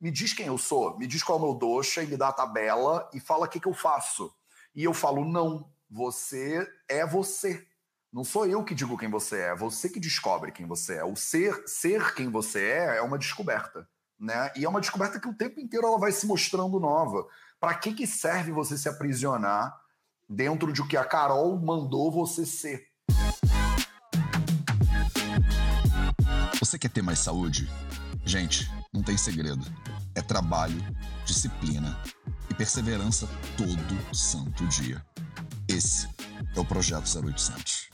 me 0.00 0.10
diz 0.10 0.32
quem 0.32 0.46
eu 0.46 0.58
sou, 0.58 0.96
me 0.96 1.06
diz 1.06 1.22
qual 1.22 1.38
é 1.38 1.42
o 1.42 1.44
meu 1.44 1.54
doxa 1.54 2.02
e 2.02 2.06
me 2.06 2.16
dá 2.16 2.28
a 2.28 2.32
tabela 2.32 3.08
e 3.12 3.20
fala 3.20 3.46
o 3.46 3.48
que, 3.48 3.60
que 3.60 3.66
eu 3.66 3.74
faço. 3.74 4.32
E 4.74 4.84
eu 4.84 4.94
falo, 4.94 5.24
não, 5.24 5.68
você 5.90 6.66
é 6.88 7.04
você. 7.04 7.66
Não 8.12 8.24
sou 8.24 8.46
eu 8.46 8.64
que 8.64 8.74
digo 8.74 8.96
quem 8.96 9.10
você 9.10 9.40
é, 9.40 9.48
é 9.48 9.56
você 9.56 9.88
que 9.88 10.00
descobre 10.00 10.52
quem 10.52 10.66
você 10.66 10.96
é. 10.96 11.04
O 11.04 11.16
ser, 11.16 11.64
ser 11.66 12.14
quem 12.14 12.30
você 12.30 12.64
é 12.64 12.98
é 12.98 13.02
uma 13.02 13.18
descoberta. 13.18 13.88
Né? 14.18 14.50
E 14.56 14.64
é 14.64 14.68
uma 14.68 14.80
descoberta 14.80 15.20
que 15.20 15.28
o 15.28 15.34
tempo 15.34 15.60
inteiro 15.60 15.86
ela 15.86 15.98
vai 15.98 16.12
se 16.12 16.26
mostrando 16.26 16.80
nova. 16.80 17.26
Para 17.60 17.74
que, 17.74 17.92
que 17.92 18.06
serve 18.06 18.52
você 18.52 18.78
se 18.78 18.88
aprisionar 18.88 19.76
dentro 20.28 20.72
de 20.72 20.80
o 20.80 20.88
que 20.88 20.96
a 20.96 21.04
Carol 21.04 21.58
mandou 21.58 22.10
você 22.10 22.46
ser? 22.46 22.88
Você 26.58 26.78
quer 26.78 26.90
ter 26.90 27.02
mais 27.02 27.18
saúde? 27.18 27.68
Gente, 28.24 28.68
não 28.92 29.02
tem 29.02 29.16
segredo. 29.16 29.64
É 30.14 30.22
trabalho, 30.22 30.82
disciplina 31.24 31.96
e 32.50 32.54
perseverança 32.54 33.28
todo 33.56 34.14
santo 34.14 34.66
dia. 34.66 35.04
Esse 35.68 36.08
é 36.54 36.60
o 36.60 36.64
Projeto 36.64 37.06
0800. 37.06 37.88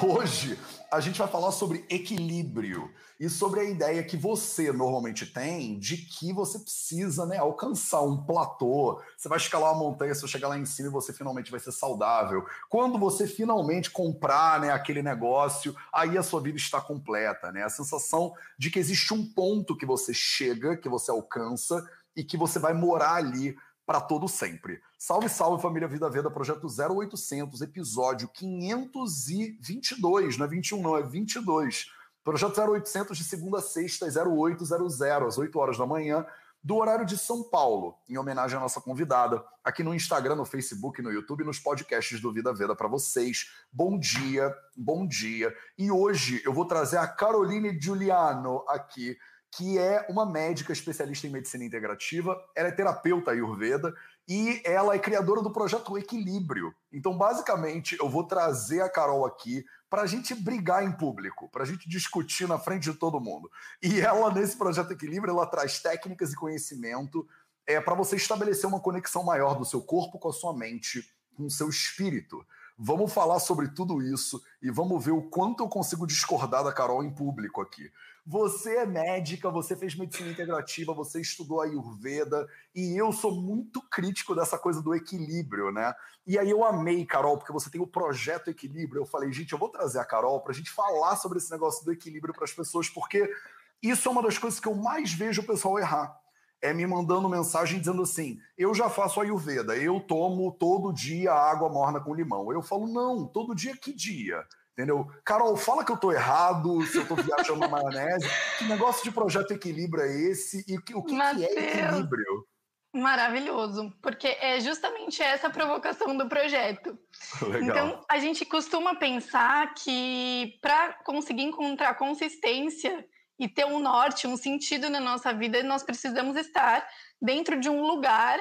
Hoje 0.00 0.58
a 0.90 1.00
gente 1.00 1.18
vai 1.18 1.28
falar 1.28 1.52
sobre 1.52 1.84
equilíbrio 1.90 2.90
e 3.20 3.28
sobre 3.28 3.60
a 3.60 3.64
ideia 3.64 4.02
que 4.02 4.16
você 4.16 4.72
normalmente 4.72 5.26
tem 5.26 5.78
de 5.78 5.98
que 5.98 6.32
você 6.32 6.58
precisa 6.58 7.26
né, 7.26 7.36
alcançar 7.36 8.00
um 8.02 8.24
platô. 8.24 9.02
Você 9.16 9.28
vai 9.28 9.38
escalar 9.38 9.72
uma 9.72 9.80
montanha, 9.80 10.14
você 10.14 10.22
vai 10.22 10.30
chegar 10.30 10.48
lá 10.48 10.58
em 10.58 10.64
cima 10.64 10.88
e 10.88 10.92
você 10.92 11.12
finalmente 11.12 11.50
vai 11.50 11.60
ser 11.60 11.72
saudável. 11.72 12.46
Quando 12.70 12.98
você 12.98 13.26
finalmente 13.26 13.90
comprar 13.90 14.60
né, 14.60 14.70
aquele 14.70 15.02
negócio, 15.02 15.76
aí 15.92 16.16
a 16.16 16.22
sua 16.22 16.40
vida 16.40 16.56
está 16.56 16.80
completa. 16.80 17.52
Né? 17.52 17.62
A 17.62 17.68
sensação 17.68 18.32
de 18.58 18.70
que 18.70 18.78
existe 18.78 19.12
um 19.12 19.26
ponto 19.26 19.76
que 19.76 19.84
você 19.84 20.14
chega, 20.14 20.76
que 20.76 20.88
você 20.88 21.10
alcança 21.10 21.84
e 22.16 22.24
que 22.24 22.36
você 22.36 22.58
vai 22.58 22.72
morar 22.72 23.14
ali 23.14 23.54
para 23.88 24.00
todo 24.02 24.28
sempre. 24.28 24.82
Salve, 24.98 25.30
salve 25.30 25.62
família 25.62 25.88
Vida 25.88 26.10
Veda, 26.10 26.30
projeto 26.30 26.66
0800, 26.66 27.62
episódio 27.62 28.28
522, 28.28 30.36
não 30.36 30.44
é 30.44 30.48
21 30.48 30.82
não, 30.82 30.94
é 30.94 31.02
22. 31.02 31.90
Projeto 32.22 32.60
0800 32.60 33.16
de 33.16 33.24
segunda 33.24 33.60
a 33.60 33.62
sexta, 33.62 34.04
0800, 34.04 35.02
às 35.02 35.38
8 35.38 35.58
horas 35.58 35.78
da 35.78 35.86
manhã, 35.86 36.26
do 36.62 36.76
horário 36.76 37.06
de 37.06 37.16
São 37.16 37.42
Paulo, 37.42 37.96
em 38.06 38.18
homenagem 38.18 38.58
à 38.58 38.60
nossa 38.60 38.78
convidada, 38.78 39.42
aqui 39.64 39.82
no 39.82 39.94
Instagram, 39.94 40.34
no 40.34 40.44
Facebook, 40.44 41.00
no 41.00 41.10
YouTube, 41.10 41.44
nos 41.44 41.58
podcasts 41.58 42.20
do 42.20 42.30
Vida 42.30 42.52
Veda 42.52 42.76
para 42.76 42.88
vocês. 42.88 43.50
Bom 43.72 43.98
dia, 43.98 44.54
bom 44.76 45.06
dia. 45.06 45.56
E 45.78 45.90
hoje 45.90 46.42
eu 46.44 46.52
vou 46.52 46.66
trazer 46.66 46.98
a 46.98 47.08
Caroline 47.08 47.80
Giuliano 47.80 48.62
aqui 48.68 49.16
que 49.50 49.78
é 49.78 50.06
uma 50.08 50.26
médica 50.26 50.72
especialista 50.72 51.26
em 51.26 51.30
medicina 51.30 51.64
integrativa, 51.64 52.36
ela 52.54 52.68
é 52.68 52.72
terapeuta 52.72 53.30
ayurveda 53.30 53.94
e 54.28 54.60
ela 54.64 54.94
é 54.94 54.98
criadora 54.98 55.40
do 55.40 55.50
projeto 55.50 55.96
Equilíbrio. 55.96 56.74
Então, 56.92 57.16
basicamente, 57.16 57.96
eu 57.98 58.08
vou 58.08 58.24
trazer 58.24 58.82
a 58.82 58.90
Carol 58.90 59.24
aqui 59.24 59.64
para 59.88 60.02
a 60.02 60.06
gente 60.06 60.34
brigar 60.34 60.84
em 60.84 60.92
público, 60.92 61.48
para 61.50 61.62
a 61.62 61.66
gente 61.66 61.88
discutir 61.88 62.46
na 62.46 62.58
frente 62.58 62.90
de 62.90 62.98
todo 62.98 63.20
mundo. 63.20 63.50
E 63.82 64.00
ela, 64.00 64.32
nesse 64.32 64.56
projeto 64.56 64.92
Equilíbrio, 64.92 65.32
ela 65.32 65.46
traz 65.46 65.80
técnicas 65.80 66.32
e 66.32 66.36
conhecimento 66.36 67.26
é, 67.66 67.80
para 67.80 67.94
você 67.94 68.16
estabelecer 68.16 68.68
uma 68.68 68.80
conexão 68.80 69.24
maior 69.24 69.54
do 69.54 69.64
seu 69.64 69.80
corpo 69.80 70.18
com 70.18 70.28
a 70.28 70.32
sua 70.32 70.54
mente, 70.54 71.02
com 71.34 71.44
o 71.46 71.50
seu 71.50 71.70
espírito. 71.70 72.44
Vamos 72.78 73.12
falar 73.12 73.40
sobre 73.40 73.68
tudo 73.68 74.00
isso 74.00 74.40
e 74.62 74.70
vamos 74.70 75.04
ver 75.04 75.10
o 75.10 75.22
quanto 75.22 75.64
eu 75.64 75.68
consigo 75.68 76.06
discordar 76.06 76.62
da 76.62 76.72
Carol 76.72 77.02
em 77.02 77.10
público 77.10 77.60
aqui. 77.60 77.90
Você 78.30 78.76
é 78.76 78.84
médica, 78.84 79.48
você 79.48 79.74
fez 79.74 79.94
medicina 79.94 80.30
integrativa, 80.30 80.92
você 80.92 81.18
estudou 81.18 81.62
Ayurveda, 81.62 82.46
e 82.74 82.94
eu 82.94 83.10
sou 83.10 83.34
muito 83.34 83.80
crítico 83.80 84.34
dessa 84.34 84.58
coisa 84.58 84.82
do 84.82 84.94
equilíbrio, 84.94 85.72
né? 85.72 85.94
E 86.26 86.38
aí 86.38 86.50
eu 86.50 86.62
amei, 86.62 87.06
Carol, 87.06 87.38
porque 87.38 87.54
você 87.54 87.70
tem 87.70 87.80
o 87.80 87.86
projeto 87.86 88.50
Equilíbrio. 88.50 89.00
Eu 89.00 89.06
falei, 89.06 89.32
gente, 89.32 89.54
eu 89.54 89.58
vou 89.58 89.70
trazer 89.70 89.98
a 89.98 90.04
Carol 90.04 90.42
para 90.42 90.52
a 90.52 90.54
gente 90.54 90.70
falar 90.70 91.16
sobre 91.16 91.38
esse 91.38 91.50
negócio 91.50 91.82
do 91.86 91.90
equilíbrio 91.90 92.34
para 92.34 92.44
as 92.44 92.52
pessoas, 92.52 92.90
porque 92.90 93.34
isso 93.82 94.06
é 94.06 94.12
uma 94.12 94.22
das 94.22 94.36
coisas 94.36 94.60
que 94.60 94.68
eu 94.68 94.74
mais 94.74 95.10
vejo 95.10 95.40
o 95.40 95.46
pessoal 95.46 95.78
errar 95.78 96.20
é 96.60 96.74
me 96.74 96.86
mandando 96.86 97.28
mensagem 97.30 97.78
dizendo 97.78 98.02
assim: 98.02 98.38
eu 98.58 98.74
já 98.74 98.90
faço 98.90 99.22
Ayurveda, 99.22 99.74
eu 99.76 100.00
tomo 100.00 100.52
todo 100.52 100.92
dia 100.92 101.32
água 101.32 101.70
morna 101.70 101.98
com 101.98 102.14
limão. 102.14 102.52
Eu 102.52 102.60
falo, 102.60 102.86
não, 102.86 103.26
todo 103.26 103.54
dia 103.54 103.74
que 103.76 103.92
dia? 103.92 104.44
Entendeu? 104.78 105.10
Carol, 105.24 105.56
fala 105.56 105.84
que 105.84 105.90
eu 105.90 105.96
tô 105.96 106.12
errado, 106.12 106.86
se 106.86 106.98
eu 106.98 107.08
tô 107.08 107.16
viajando 107.16 107.58
na 107.58 107.66
maionese. 107.68 108.28
Que 108.58 108.64
negócio 108.66 109.02
de 109.02 109.10
projeto 109.10 109.50
equilíbrio 109.50 110.04
é 110.04 110.30
esse? 110.30 110.64
E 110.68 110.78
o 110.78 110.82
que, 110.82 110.94
o 110.94 111.02
que, 111.02 111.16
que 111.16 111.44
é 111.44 111.82
equilíbrio? 111.82 112.46
Maravilhoso, 112.94 113.92
porque 114.00 114.28
é 114.40 114.60
justamente 114.60 115.20
essa 115.20 115.48
a 115.48 115.50
provocação 115.50 116.16
do 116.16 116.28
projeto. 116.28 116.96
Legal. 117.42 117.62
Então, 117.62 118.04
a 118.08 118.20
gente 118.20 118.44
costuma 118.44 118.94
pensar 118.94 119.74
que 119.74 120.56
para 120.62 120.92
conseguir 121.02 121.42
encontrar 121.42 121.94
consistência 121.94 123.04
e 123.36 123.48
ter 123.48 123.64
um 123.64 123.80
norte, 123.80 124.28
um 124.28 124.36
sentido 124.36 124.88
na 124.88 125.00
nossa 125.00 125.34
vida, 125.34 125.60
nós 125.64 125.82
precisamos 125.82 126.36
estar 126.36 126.88
dentro 127.20 127.58
de 127.58 127.68
um 127.68 127.82
lugar 127.82 128.38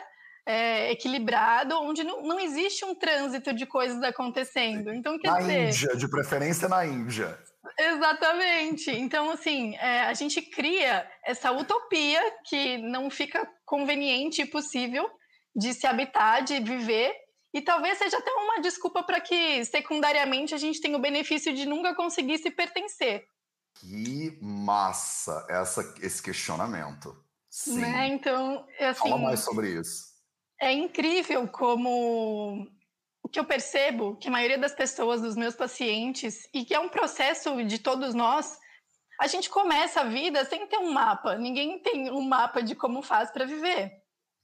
é, 0.48 0.92
equilibrado, 0.92 1.76
onde 1.82 2.06
não, 2.06 2.24
não 2.24 2.40
existe 2.40 2.86
um 2.86 2.96
trânsito 2.96 3.54
de 3.54 3.66
coisas 3.66 4.02
acontecendo. 4.02 4.94
Então, 4.94 5.20
quer 5.20 5.30
na 5.30 5.40
dizer. 5.40 5.68
Índia, 5.68 5.96
de 5.98 6.08
preferência 6.08 6.70
na 6.70 6.86
Índia. 6.86 7.38
Exatamente. 7.78 8.90
Então, 8.90 9.30
assim, 9.30 9.76
é, 9.76 10.04
a 10.04 10.14
gente 10.14 10.42
cria 10.42 11.06
essa 11.26 11.52
utopia 11.52 12.22
que 12.46 12.78
não 12.78 13.10
fica 13.10 13.46
conveniente 13.66 14.42
e 14.42 14.46
possível 14.46 15.10
de 15.54 15.74
se 15.74 15.86
habitar, 15.86 16.42
de 16.46 16.62
viver, 16.62 17.14
e 17.54 17.62
talvez 17.62 17.98
seja 17.98 18.18
até 18.18 18.32
uma 18.32 18.62
desculpa 18.62 19.04
para 19.04 19.20
que, 19.20 19.66
secundariamente, 19.66 20.56
a 20.56 20.58
gente 20.58 20.80
tenha 20.80 20.96
o 20.96 21.02
benefício 21.02 21.54
de 21.54 21.66
nunca 21.66 21.94
conseguir 21.94 22.38
se 22.38 22.52
pertencer. 22.52 23.26
Que 23.82 24.38
massa 24.42 25.46
essa, 25.50 25.94
esse 26.02 26.24
questionamento. 26.24 27.22
Sim. 27.50 27.80
Né? 27.80 28.08
Então, 28.08 28.66
assim, 28.80 29.10
Fala 29.10 29.18
mais 29.18 29.42
sobre 29.42 29.72
isso 29.72 30.07
é 30.60 30.72
incrível 30.72 31.48
como 31.48 32.68
o 33.22 33.30
que 33.30 33.40
eu 33.40 33.46
percebo 33.46 34.16
que 34.16 34.28
a 34.28 34.32
maioria 34.32 34.58
das 34.58 34.74
pessoas, 34.74 35.22
dos 35.22 35.36
meus 35.36 35.56
pacientes, 35.56 36.48
e 36.54 36.64
que 36.64 36.74
é 36.74 36.80
um 36.80 36.90
processo 36.90 37.64
de 37.64 37.80
todos 37.80 38.14
nós, 38.14 38.58
a 39.20 39.28
gente 39.28 39.50
começa 39.50 40.02
a 40.02 40.06
vida 40.06 40.46
sem 40.46 40.66
ter 40.68 40.78
um 40.78 40.92
mapa. 40.92 41.36
Ninguém 41.36 41.80
tem 41.80 42.10
um 42.12 42.22
mapa 42.22 42.62
de 42.62 42.76
como 42.76 43.02
faz 43.02 43.32
para 43.32 43.46
viver. 43.46 43.92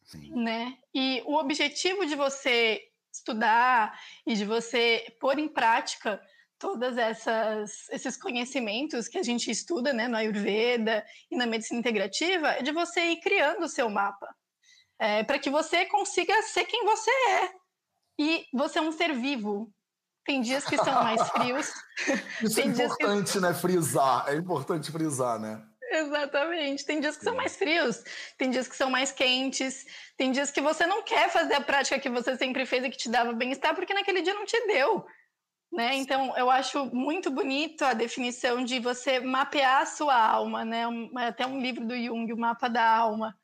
Sim. 0.03 0.31
Né? 0.35 0.77
E 0.93 1.23
o 1.25 1.35
objetivo 1.35 2.05
de 2.05 2.15
você 2.15 2.81
estudar 3.13 3.97
e 4.25 4.33
de 4.33 4.43
você 4.43 5.15
pôr 5.19 5.39
em 5.39 5.47
prática 5.47 6.21
todas 6.59 6.97
essas 6.97 7.89
esses 7.89 8.17
conhecimentos 8.17 9.07
que 9.07 9.17
a 9.17 9.23
gente 9.23 9.51
estuda, 9.51 9.93
né, 9.93 10.07
no 10.07 10.17
Ayurveda 10.17 11.05
e 11.29 11.35
na 11.35 11.45
medicina 11.45 11.79
integrativa, 11.79 12.49
é 12.49 12.61
de 12.61 12.71
você 12.71 13.01
ir 13.11 13.17
criando 13.17 13.63
o 13.63 13.69
seu 13.69 13.89
mapa 13.89 14.33
é, 15.03 15.21
para 15.21 15.37
que 15.37 15.49
você 15.49 15.85
consiga 15.85 16.41
ser 16.43 16.63
quem 16.63 16.85
você 16.85 17.11
é. 17.11 17.51
E 18.17 18.45
você 18.53 18.79
é 18.79 18.81
um 18.81 18.91
ser 18.93 19.13
vivo. 19.13 19.69
Tem 20.25 20.39
dias 20.39 20.63
que 20.63 20.77
são 20.77 21.03
mais 21.03 21.21
frios. 21.29 21.73
Isso 22.41 22.61
é 22.61 22.63
importante, 22.63 23.33
que... 23.33 23.39
né? 23.41 23.53
Frisar. 23.53 24.29
É 24.29 24.35
importante 24.35 24.89
frisar, 24.93 25.37
né? 25.37 25.61
Exatamente. 25.91 26.85
Tem 26.85 27.01
dias 27.01 27.17
que 27.17 27.23
Sim. 27.23 27.31
são 27.31 27.35
mais 27.35 27.57
frios, 27.57 28.01
tem 28.37 28.49
dias 28.49 28.67
que 28.67 28.77
são 28.77 28.89
mais 28.89 29.11
quentes, 29.11 29.85
tem 30.15 30.31
dias 30.31 30.49
que 30.49 30.61
você 30.61 30.87
não 30.87 31.03
quer 31.03 31.29
fazer 31.29 31.55
a 31.55 31.61
prática 31.61 31.99
que 31.99 32.09
você 32.09 32.37
sempre 32.37 32.65
fez 32.65 32.85
e 32.85 32.89
que 32.89 32.97
te 32.97 33.09
dava 33.09 33.33
bem-estar, 33.33 33.75
porque 33.75 33.93
naquele 33.93 34.21
dia 34.21 34.33
não 34.33 34.45
te 34.45 34.59
deu. 34.67 35.05
Né? 35.69 35.95
Então, 35.95 36.35
eu 36.37 36.49
acho 36.49 36.85
muito 36.95 37.29
bonito 37.29 37.83
a 37.83 37.93
definição 37.93 38.63
de 38.63 38.79
você 38.79 39.19
mapear 39.19 39.81
a 39.81 39.85
sua 39.85 40.15
alma, 40.15 40.63
né? 40.63 40.83
É 41.19 41.27
até 41.27 41.45
um 41.45 41.59
livro 41.59 41.85
do 41.85 41.95
Jung, 41.95 42.31
o 42.31 42.37
mapa 42.37 42.69
da 42.69 42.87
alma. 42.87 43.35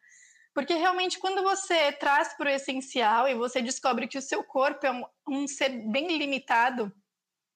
Porque 0.60 0.74
realmente, 0.74 1.20
quando 1.20 1.42
você 1.42 1.90
traz 1.94 2.34
para 2.34 2.50
o 2.50 2.54
essencial 2.54 3.30
e 3.30 3.34
você 3.34 3.62
descobre 3.62 4.10
que 4.10 4.18
o 4.18 4.22
seu 4.22 4.44
corpo 4.44 4.86
é 4.86 4.92
um, 4.92 5.06
um 5.26 5.48
ser 5.48 5.70
bem 5.90 6.18
limitado, 6.18 6.92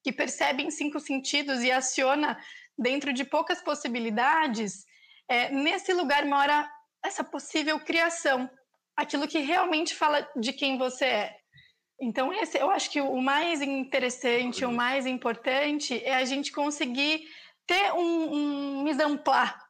que 0.02 0.10
percebe 0.10 0.62
em 0.62 0.70
cinco 0.70 0.98
sentidos 0.98 1.62
e 1.62 1.70
aciona 1.70 2.42
dentro 2.78 3.12
de 3.12 3.22
poucas 3.22 3.60
possibilidades, 3.60 4.86
é, 5.28 5.50
nesse 5.50 5.92
lugar 5.92 6.24
mora 6.24 6.66
essa 7.04 7.22
possível 7.22 7.78
criação, 7.78 8.48
aquilo 8.96 9.28
que 9.28 9.40
realmente 9.40 9.94
fala 9.94 10.26
de 10.34 10.54
quem 10.54 10.78
você 10.78 11.04
é. 11.04 11.36
Então, 12.00 12.32
esse, 12.32 12.56
eu 12.56 12.70
acho 12.70 12.90
que 12.90 13.02
o 13.02 13.20
mais 13.20 13.60
interessante, 13.60 14.64
o 14.64 14.72
mais 14.72 15.04
importante 15.04 16.02
é 16.02 16.14
a 16.14 16.24
gente 16.24 16.50
conseguir 16.50 17.28
ter 17.66 17.92
um, 17.92 18.80
um 18.82 19.18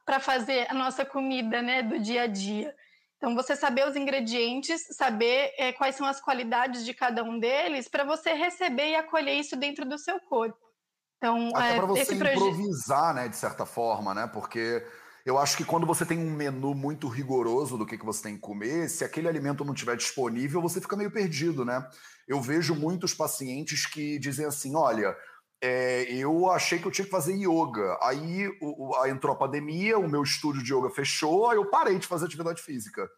para 0.05 0.21
fazer 0.21 0.71
a 0.71 0.73
nossa 0.73 1.03
comida 1.03 1.61
né, 1.61 1.83
do 1.83 1.99
dia 1.99 2.21
a 2.21 2.27
dia. 2.27 2.73
Então, 3.17 3.33
você 3.33 3.55
saber 3.55 3.87
os 3.87 3.95
ingredientes, 3.95 4.81
saber 4.91 5.53
é, 5.57 5.71
quais 5.73 5.95
são 5.95 6.05
as 6.05 6.19
qualidades 6.21 6.85
de 6.85 6.93
cada 6.93 7.23
um 7.23 7.39
deles, 7.39 7.87
para 7.87 8.03
você 8.03 8.33
receber 8.33 8.89
e 8.89 8.95
acolher 8.95 9.33
isso 9.33 9.55
dentro 9.55 9.85
do 9.85 9.97
seu 9.97 10.19
corpo. 10.19 10.59
Então, 11.17 11.49
Até 11.55 11.73
é, 11.73 11.75
para 11.77 11.85
você 11.85 12.13
improvisar, 12.13 13.13
né, 13.15 13.27
de 13.27 13.37
certa 13.37 13.65
forma, 13.65 14.13
né? 14.13 14.27
Porque 14.27 14.85
Eu 15.25 15.39
acho 15.39 15.57
que 15.57 15.65
quando 15.65 15.87
você 15.87 16.05
tem 16.05 16.19
um 16.19 16.29
menu 16.29 16.75
muito 16.75 17.07
rigoroso 17.07 17.79
do 17.79 17.85
que, 17.85 17.97
que 17.97 18.05
você 18.05 18.21
tem 18.21 18.35
que 18.35 18.41
comer, 18.41 18.87
se 18.87 19.03
aquele 19.03 19.27
alimento 19.27 19.65
não 19.65 19.73
estiver 19.73 19.97
disponível, 19.97 20.61
você 20.61 20.79
fica 20.79 20.95
meio 20.95 21.09
perdido, 21.09 21.65
né? 21.65 21.83
Eu 22.27 22.39
vejo 22.39 22.75
muitos 22.75 23.11
pacientes 23.15 23.87
que 23.87 24.19
dizem 24.19 24.45
assim: 24.45 24.75
olha, 24.75 25.17
é, 25.61 26.03
eu 26.13 26.49
achei 26.51 26.79
que 26.79 26.85
eu 26.85 26.91
tinha 26.91 27.05
que 27.05 27.11
fazer 27.11 27.33
yoga. 27.33 27.97
Aí 28.01 28.47
o, 28.61 28.89
o, 28.89 29.05
entrou 29.05 29.33
a 29.33 29.37
pandemia, 29.37 29.97
o 29.97 30.07
meu 30.07 30.23
estúdio 30.23 30.63
de 30.63 30.73
yoga 30.73 30.89
fechou, 30.89 31.49
aí 31.49 31.57
eu 31.57 31.69
parei 31.69 31.97
de 31.97 32.07
fazer 32.07 32.25
atividade 32.25 32.61
física. 32.61 33.09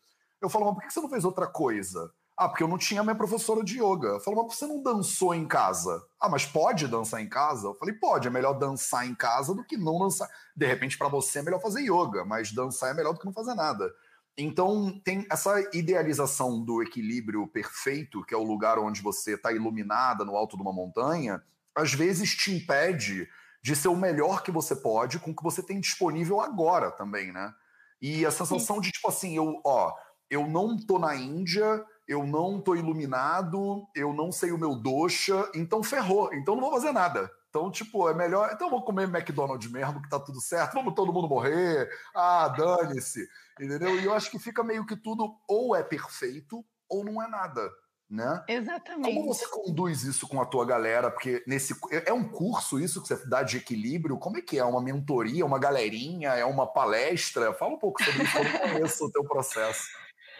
Eu 0.42 0.50
falo, 0.50 0.66
mas 0.66 0.76
por 0.76 0.84
que 0.84 0.94
você 0.94 1.02
não 1.02 1.10
fez 1.10 1.26
outra 1.26 1.48
coisa? 1.48 2.12
Ah, 2.38 2.48
porque 2.48 2.62
eu 2.62 2.68
não 2.68 2.78
tinha 2.78 3.02
minha 3.02 3.16
professora 3.16 3.64
de 3.64 3.82
yoga. 3.82 4.10
Eu 4.10 4.20
falei, 4.20 4.40
mas 4.44 4.56
você 4.56 4.68
não 4.68 4.84
dançou 4.84 5.34
em 5.34 5.48
casa? 5.48 6.00
Ah, 6.22 6.30
mas 6.30 6.46
pode 6.46 6.88
dançar 6.88 7.20
em 7.20 7.28
casa? 7.28 7.68
Eu 7.68 7.74
falei, 7.74 7.96
pode, 7.96 8.28
é 8.28 8.32
melhor 8.32 8.54
dançar 8.54 9.08
em 9.08 9.16
casa 9.16 9.56
do 9.56 9.64
que 9.64 9.76
não 9.76 9.98
dançar. 9.98 10.30
De 10.56 10.66
repente, 10.68 10.98
para 10.98 11.08
você 11.08 11.40
é 11.40 11.42
melhor 11.42 11.60
fazer 11.60 11.82
yoga, 11.82 12.24
mas 12.24 12.52
dançar 12.52 12.92
é 12.92 12.94
melhor 12.94 13.14
do 13.14 13.20
que 13.20 13.26
não 13.26 13.34
fazer 13.34 13.56
nada. 13.56 13.92
Então, 14.38 15.02
tem 15.04 15.26
essa 15.32 15.60
idealização 15.76 16.64
do 16.64 16.84
equilíbrio 16.84 17.48
perfeito, 17.48 18.24
que 18.24 18.36
é 18.36 18.38
o 18.38 18.44
lugar 18.44 18.78
onde 18.78 19.02
você 19.02 19.34
está 19.34 19.52
iluminada 19.52 20.24
no 20.24 20.36
alto 20.36 20.56
de 20.56 20.62
uma 20.62 20.72
montanha, 20.72 21.42
às 21.78 21.94
vezes 21.94 22.36
te 22.36 22.56
impede 22.56 23.30
de 23.64 23.76
ser 23.76 23.88
o 23.88 23.96
melhor 23.96 24.44
que 24.44 24.52
você 24.52 24.76
pode 24.76 25.20
com 25.20 25.32
o 25.32 25.36
que 25.36 25.44
você 25.44 25.62
tem 25.62 25.80
disponível 25.80 26.42
agora 26.42 26.92
também, 26.92 27.32
né? 27.32 27.54
E 28.02 28.26
a 28.26 28.32
sensação 28.32 28.76
Sim. 28.76 28.82
de, 28.82 28.92
tipo 28.92 29.08
assim, 29.08 29.36
eu, 29.36 29.62
ó, 29.66 29.94
eu 30.30 30.48
não 30.48 30.78
tô 30.78 31.00
na 31.00 31.16
Índia 31.16 31.86
eu 32.08 32.26
não 32.26 32.62
tô 32.62 32.74
iluminado, 32.74 33.86
eu 33.94 34.14
não 34.14 34.32
sei 34.32 34.52
o 34.52 34.58
meu 34.58 34.76
dosha, 34.76 35.50
então 35.54 35.84
ferrou, 35.84 36.34
então 36.34 36.56
não 36.56 36.62
vou 36.62 36.72
fazer 36.72 36.94
nada. 36.94 37.30
Então, 37.50 37.70
tipo, 37.70 38.08
é 38.08 38.14
melhor. 38.14 38.50
Então, 38.54 38.70
vou 38.70 38.84
comer 38.84 39.04
McDonald's 39.04 39.70
mesmo, 39.70 40.02
que 40.02 40.10
tá 40.10 40.20
tudo 40.20 40.40
certo, 40.40 40.74
vamos 40.74 40.94
todo 40.94 41.12
mundo 41.12 41.28
morrer, 41.28 41.90
ah, 42.16 42.48
dane-se, 42.50 43.28
entendeu? 43.60 44.00
E 44.00 44.06
eu 44.06 44.14
acho 44.14 44.32
que 44.32 44.40
fica 44.40 44.64
meio 44.64 44.86
que 44.86 44.96
tudo 44.96 45.36
ou 45.50 45.76
é 45.76 45.84
perfeito 45.84 46.64
ou 46.90 47.04
não 47.04 47.22
é 47.22 47.28
nada, 47.28 47.70
né? 48.10 48.44
Exatamente. 48.48 49.14
Como 49.14 49.28
você 49.28 49.46
conduz 49.48 50.04
isso 50.04 50.28
com 50.28 50.42
a 50.42 50.46
tua 50.46 50.66
galera? 50.66 51.12
Porque 51.12 51.44
nesse 51.46 51.76
é 51.92 52.14
um 52.14 52.28
curso 52.28 52.80
isso 52.80 53.02
que 53.02 53.08
você 53.08 53.28
dá 53.28 53.44
de 53.44 53.58
equilíbrio? 53.58 54.18
Como 54.18 54.38
é 54.38 54.42
que 54.42 54.58
é? 54.58 54.64
Uma 54.64 54.82
mentoria, 54.82 55.46
uma 55.46 55.60
galerinha, 55.60 56.30
é 56.30 56.46
uma 56.46 56.66
palestra? 56.66 57.54
Fala 57.54 57.74
um 57.74 57.80
pouco 57.80 58.04
sobre 58.04 58.24
isso, 58.24 58.38
eu 58.38 58.44
não 58.44 58.60
conheço 58.60 59.06
o 59.06 59.12
teu 59.12 59.24
processo. 59.24 59.88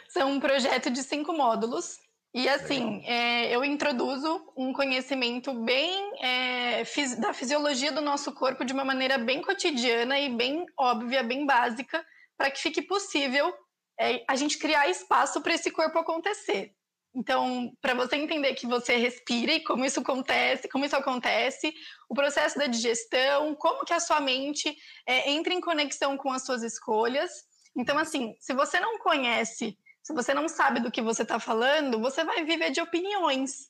São 0.08 0.32
um 0.32 0.40
projeto 0.40 0.90
de 0.90 1.04
cinco 1.04 1.34
módulos. 1.34 2.00
E 2.34 2.48
assim, 2.48 3.04
é, 3.06 3.54
eu 3.54 3.64
introduzo 3.66 4.54
um 4.56 4.72
conhecimento 4.72 5.54
bem 5.64 6.24
é, 6.24 6.84
da 7.20 7.34
fisiologia 7.34 7.92
do 7.92 8.02
nosso 8.02 8.32
corpo 8.34 8.64
de 8.64 8.74
uma 8.74 8.86
maneira 8.86 9.18
bem 9.18 9.42
cotidiana 9.42 10.20
e 10.20 10.30
bem 10.30 10.66
óbvia, 10.78 11.24
bem 11.24 11.46
básica, 11.46 12.06
para 12.38 12.52
que 12.52 12.62
fique 12.62 12.82
possível 12.82 13.52
é, 14.00 14.24
a 14.28 14.36
gente 14.36 14.60
criar 14.60 14.88
espaço 14.88 15.42
para 15.42 15.56
esse 15.56 15.72
corpo 15.72 15.98
acontecer. 15.98 16.77
Então, 17.18 17.72
para 17.82 17.96
você 17.96 18.16
entender 18.16 18.54
que 18.54 18.68
você 18.68 18.96
respira 18.96 19.54
e 19.54 19.64
como 19.64 19.84
isso 19.84 20.00
acontece, 20.00 20.70
como 20.70 20.86
isso 20.86 20.96
acontece, 20.96 21.74
o 22.08 22.14
processo 22.14 22.60
da 22.60 22.68
digestão, 22.68 23.56
como 23.56 23.84
que 23.84 23.94
a 23.94 24.00
sua 24.00 24.22
mente 24.22 24.74
é, 25.06 25.32
entra 25.32 25.52
em 25.52 25.60
conexão 25.60 26.16
com 26.16 26.32
as 26.32 26.46
suas 26.46 26.62
escolhas. 26.62 27.32
Então, 27.76 27.98
assim, 27.98 28.36
se 28.40 28.54
você 28.54 28.80
não 28.80 29.00
conhece 29.00 29.76
se 30.08 30.14
você 30.14 30.34
não 30.34 30.48
sabe 30.48 30.80
do 30.80 30.90
que 30.90 31.02
você 31.02 31.24
está 31.24 31.38
falando, 31.38 32.00
você 32.00 32.24
vai 32.24 32.46
viver 32.46 32.72
de 32.72 32.80
opiniões. 32.80 33.70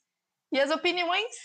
E 0.52 0.60
as 0.60 0.70
opiniões, 0.70 1.36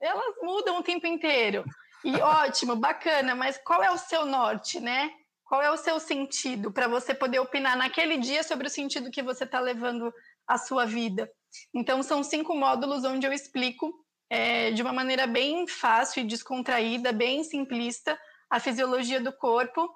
elas 0.00 0.36
mudam 0.40 0.78
o 0.78 0.82
tempo 0.84 1.08
inteiro. 1.08 1.64
E 2.04 2.14
ótimo, 2.22 2.76
bacana, 2.76 3.34
mas 3.34 3.58
qual 3.58 3.82
é 3.82 3.90
o 3.90 3.98
seu 3.98 4.24
norte, 4.24 4.78
né? 4.78 5.10
Qual 5.42 5.60
é 5.60 5.68
o 5.72 5.76
seu 5.76 5.98
sentido 5.98 6.70
para 6.70 6.86
você 6.86 7.12
poder 7.12 7.40
opinar 7.40 7.76
naquele 7.76 8.16
dia 8.16 8.44
sobre 8.44 8.68
o 8.68 8.70
sentido 8.70 9.10
que 9.10 9.24
você 9.24 9.42
está 9.42 9.58
levando 9.58 10.14
a 10.46 10.56
sua 10.56 10.86
vida? 10.86 11.28
Então, 11.74 12.02
são 12.02 12.22
cinco 12.22 12.54
módulos 12.54 13.04
onde 13.04 13.26
eu 13.26 13.32
explico 13.32 13.92
é, 14.30 14.70
de 14.70 14.82
uma 14.82 14.92
maneira 14.92 15.26
bem 15.26 15.66
fácil 15.66 16.22
e 16.22 16.26
descontraída, 16.26 17.12
bem 17.12 17.42
simplista, 17.44 18.18
a 18.50 18.60
fisiologia 18.60 19.20
do 19.20 19.32
corpo, 19.32 19.88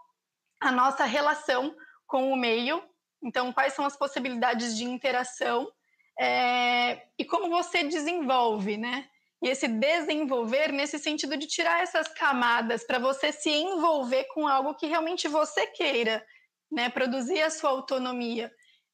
a 0.61 0.71
nossa 0.71 1.05
relação 1.05 1.75
com 2.07 2.33
o 2.33 2.37
meio 2.37 2.83
então, 3.23 3.53
quais 3.53 3.73
são 3.73 3.85
as 3.85 3.97
possibilidades 3.97 4.77
de 4.77 4.85
interação 4.85 5.71
é, 6.19 7.03
e 7.17 7.25
como 7.25 7.49
você 7.49 7.85
desenvolve, 7.85 8.77
né? 8.77 9.09
E 9.41 9.49
esse 9.49 9.69
desenvolver 9.69 10.73
nesse 10.73 10.99
sentido 10.99 11.37
de 11.37 11.47
tirar 11.47 11.83
essas 11.83 12.09
camadas 12.09 12.85
para 12.85 12.99
você 12.99 13.33
se 13.33 13.51
envolver 13.51 14.25
com 14.35 14.47
algo 14.47 14.75
que 14.75 14.87
realmente 14.87 15.29
você 15.29 15.67
queira, 15.69 16.25
né? 16.71 16.91
Produzir 16.91 17.41
a 17.43 17.51
sua 17.51 17.71
autonomia. 17.71 18.53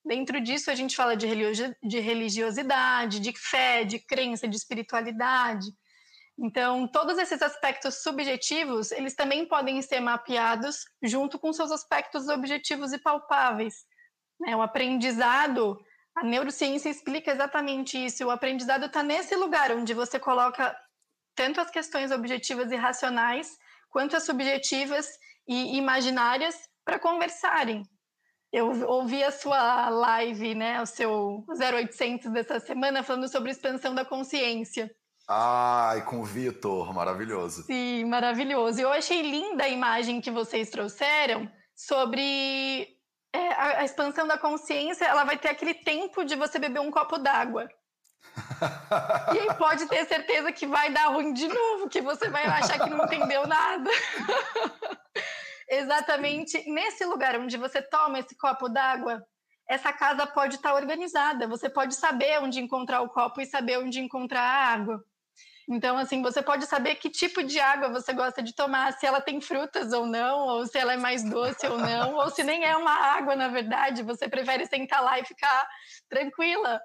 Dentro 0.08 0.40
disso, 0.40 0.70
a 0.70 0.74
gente 0.74 0.96
fala 0.96 1.14
de 1.14 1.26
religiosidade, 2.00 3.20
de 3.20 3.38
fé, 3.38 3.84
de 3.84 3.98
crença, 3.98 4.48
de 4.48 4.56
espiritualidade. 4.56 5.66
Então, 6.38 6.88
todos 6.88 7.18
esses 7.18 7.42
aspectos 7.42 8.02
subjetivos, 8.02 8.90
eles 8.90 9.14
também 9.14 9.44
podem 9.46 9.82
ser 9.82 10.00
mapeados 10.00 10.86
junto 11.02 11.38
com 11.38 11.52
seus 11.52 11.70
aspectos 11.70 12.26
objetivos 12.26 12.94
e 12.94 12.98
palpáveis. 12.98 13.84
Né? 14.40 14.56
O 14.56 14.62
aprendizado, 14.62 15.78
a 16.16 16.24
neurociência 16.24 16.88
explica 16.88 17.30
exatamente 17.30 18.02
isso. 18.02 18.24
O 18.24 18.30
aprendizado 18.30 18.86
está 18.86 19.02
nesse 19.02 19.36
lugar 19.36 19.72
onde 19.72 19.92
você 19.92 20.18
coloca 20.18 20.74
tanto 21.34 21.60
as 21.60 21.70
questões 21.70 22.10
objetivas 22.10 22.72
e 22.72 22.76
racionais, 22.76 23.58
quanto 23.90 24.16
as 24.16 24.24
subjetivas 24.24 25.06
e 25.46 25.76
imaginárias 25.76 26.56
para 26.82 26.98
conversarem. 26.98 27.82
Eu 28.52 28.88
ouvi 28.88 29.22
a 29.22 29.30
sua 29.30 29.90
live, 29.90 30.54
né, 30.54 30.80
o 30.80 30.86
seu 30.86 31.44
0800 31.48 32.32
dessa 32.32 32.58
semana, 32.58 33.02
falando 33.02 33.28
sobre 33.28 33.50
expansão 33.50 33.94
da 33.94 34.04
consciência. 34.04 34.90
Ai, 35.28 36.02
com 36.06 36.20
o 36.20 36.24
Vitor, 36.24 36.94
maravilhoso. 36.94 37.64
Sim, 37.64 38.06
maravilhoso. 38.06 38.80
Eu 38.80 38.90
achei 38.90 39.20
linda 39.20 39.64
a 39.64 39.68
imagem 39.68 40.22
que 40.22 40.30
vocês 40.30 40.70
trouxeram 40.70 41.50
sobre 41.76 42.88
é, 43.30 43.48
a, 43.52 43.80
a, 43.80 43.84
expansão 43.84 44.26
da 44.26 44.38
consciência, 44.38 45.04
ela 45.04 45.24
vai 45.24 45.36
ter 45.36 45.48
aquele 45.48 45.74
tempo 45.74 46.24
de 46.24 46.34
você 46.34 46.58
beber 46.58 46.80
um 46.80 46.90
copo 46.90 47.18
d'água. 47.18 47.68
e 49.34 49.38
aí 49.38 49.54
pode 49.56 49.86
ter 49.86 50.06
certeza 50.06 50.50
que 50.50 50.66
vai 50.66 50.90
dar 50.90 51.08
ruim 51.08 51.34
de 51.34 51.46
novo, 51.46 51.88
que 51.88 52.00
você 52.00 52.30
vai 52.30 52.44
achar 52.46 52.78
que 52.78 52.90
não 52.90 53.04
entendeu 53.04 53.46
nada. 53.46 53.90
Exatamente 55.70 56.68
nesse 56.70 57.04
lugar 57.04 57.38
onde 57.38 57.56
você 57.56 57.82
toma 57.82 58.18
esse 58.18 58.36
copo 58.36 58.68
d'água, 58.68 59.22
essa 59.68 59.92
casa 59.92 60.26
pode 60.26 60.56
estar 60.56 60.74
organizada. 60.74 61.46
Você 61.46 61.68
pode 61.68 61.94
saber 61.94 62.40
onde 62.40 62.60
encontrar 62.60 63.02
o 63.02 63.08
copo 63.10 63.40
e 63.40 63.46
saber 63.46 63.78
onde 63.78 64.00
encontrar 64.00 64.40
a 64.40 64.72
água. 64.72 65.04
Então, 65.70 65.98
assim, 65.98 66.22
você 66.22 66.40
pode 66.40 66.64
saber 66.64 66.94
que 66.94 67.10
tipo 67.10 67.42
de 67.42 67.60
água 67.60 67.90
você 67.90 68.14
gosta 68.14 68.42
de 68.42 68.54
tomar, 68.54 68.90
se 68.94 69.04
ela 69.04 69.20
tem 69.20 69.38
frutas 69.38 69.92
ou 69.92 70.06
não, 70.06 70.46
ou 70.46 70.66
se 70.66 70.78
ela 70.78 70.94
é 70.94 70.96
mais 70.96 71.22
doce 71.22 71.66
ou 71.66 71.76
não, 71.76 72.14
ou 72.14 72.30
se 72.30 72.42
nem 72.42 72.64
é 72.64 72.74
uma 72.74 72.94
água, 72.94 73.36
na 73.36 73.48
verdade, 73.48 74.02
você 74.02 74.26
prefere 74.26 74.64
sentar 74.64 75.02
lá 75.02 75.18
e 75.18 75.26
ficar 75.26 75.68
tranquila. 76.08 76.80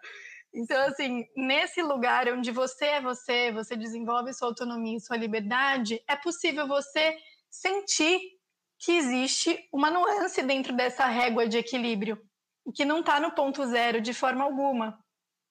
Então, 0.53 0.85
assim, 0.85 1.25
nesse 1.35 1.81
lugar 1.81 2.27
onde 2.27 2.51
você 2.51 2.85
é 2.85 3.01
você, 3.01 3.53
você 3.53 3.77
desenvolve 3.77 4.33
sua 4.33 4.49
autonomia 4.49 4.97
e 4.97 5.01
sua 5.01 5.15
liberdade, 5.15 6.03
é 6.05 6.17
possível 6.17 6.67
você 6.67 7.15
sentir 7.49 8.19
que 8.83 8.91
existe 8.91 9.57
uma 9.71 9.89
nuance 9.89 10.43
dentro 10.43 10.75
dessa 10.75 11.05
régua 11.07 11.47
de 11.47 11.57
equilíbrio, 11.57 12.19
que 12.75 12.83
não 12.83 12.99
está 12.99 13.17
no 13.17 13.31
ponto 13.31 13.65
zero 13.65 14.01
de 14.01 14.13
forma 14.13 14.43
alguma. 14.43 14.99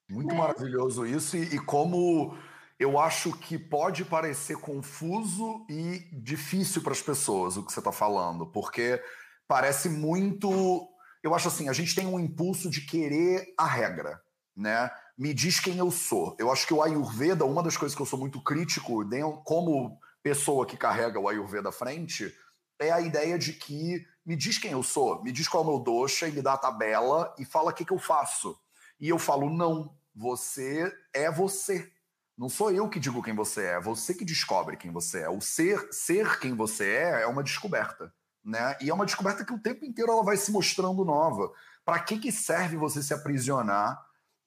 Muito 0.09 0.35
né? 0.35 0.39
maravilhoso 0.39 1.07
isso, 1.07 1.39
e, 1.39 1.55
e 1.55 1.59
como 1.59 2.37
eu 2.79 2.99
acho 2.99 3.33
que 3.39 3.59
pode 3.59 4.05
parecer 4.05 4.59
confuso 4.59 5.65
e 5.71 6.01
difícil 6.13 6.83
para 6.83 6.93
as 6.93 7.01
pessoas 7.01 7.57
o 7.57 7.65
que 7.65 7.73
você 7.73 7.81
está 7.81 7.91
falando, 7.91 8.47
porque 8.47 9.03
parece 9.49 9.89
muito. 9.89 10.87
Eu 11.23 11.35
acho 11.35 11.49
assim, 11.49 11.71
a 11.71 11.73
gente 11.73 11.95
tem 11.95 12.07
um 12.07 12.21
impulso 12.21 12.69
de 12.69 12.83
querer 12.83 13.55
a 13.57 13.65
regra, 13.65 14.21
né? 14.55 14.91
Me 15.17 15.33
diz 15.33 15.59
quem 15.59 15.79
eu 15.79 15.91
sou. 15.91 16.37
Eu 16.39 16.51
acho 16.51 16.67
que 16.67 16.75
o 16.75 16.83
Ayurveda, 16.83 17.47
uma 17.47 17.63
das 17.63 17.77
coisas 17.77 17.97
que 17.97 18.03
eu 18.03 18.07
sou 18.07 18.19
muito 18.19 18.43
crítico, 18.43 19.05
como 19.45 19.99
pessoa 20.23 20.67
que 20.67 20.77
carrega 20.77 21.19
o 21.19 21.29
Ayurveda 21.29 21.71
à 21.71 21.73
frente, 21.73 22.35
é 22.83 22.91
a 22.93 23.01
ideia 23.01 23.39
de 23.39 23.53
que 23.53 24.07
me 24.25 24.37
diz 24.37 24.59
quem 24.59 24.73
eu 24.73 24.83
sou, 24.83 25.23
me 25.23 25.33
diz 25.33 25.49
qual 25.49 25.65
é 25.65 25.67
o 25.67 25.71
meu 25.71 25.79
dosha 25.81 26.29
e 26.29 26.33
me 26.33 26.43
dá 26.43 26.55
a 26.55 26.59
tabela 26.59 27.35
e 27.39 27.45
fala 27.45 27.71
o 27.71 27.75
que, 27.75 27.85
que 27.85 27.93
eu 27.93 27.99
faço. 27.99 28.59
E 29.01 29.09
eu 29.09 29.19
falo, 29.19 29.51
não, 29.51 29.97
você 30.15 30.93
é 31.13 31.31
você. 31.31 31.91
Não 32.37 32.49
sou 32.49 32.71
eu 32.71 32.89
que 32.89 33.01
digo 33.01 33.23
quem 33.23 33.35
você 33.35 33.63
é, 33.63 33.73
é 33.75 33.81
você 33.81 34.15
que 34.15 34.25
descobre 34.25 34.77
quem 34.77 34.91
você 34.91 35.23
é. 35.23 35.29
O 35.29 35.41
ser, 35.41 35.89
ser 35.93 36.39
quem 36.39 36.55
você 36.55 36.89
é 36.89 37.23
é 37.23 37.27
uma 37.27 37.43
descoberta, 37.43 38.13
né? 38.45 38.77
E 38.81 38.91
é 38.91 38.95
uma 38.95 39.05
descoberta 39.05 39.45
que 39.45 39.53
o 39.53 39.59
tempo 39.59 39.85
inteiro 39.85 40.13
ela 40.13 40.23
vai 40.23 40.37
se 40.37 40.51
mostrando 40.51 41.05
nova. 41.05 41.53
Para 41.85 42.01
que 42.01 42.19
que 42.19 42.33
serve 42.33 42.77
você 42.77 43.03
se 43.03 43.13
aprisionar 43.13 44.01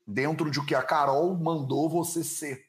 dentro 0.08 0.50
de 0.50 0.60
o 0.60 0.65
que 0.65 0.75
a 0.75 0.82
Carol 0.82 1.38
mandou 1.38 1.89
você 1.89 2.24
ser? 2.24 2.65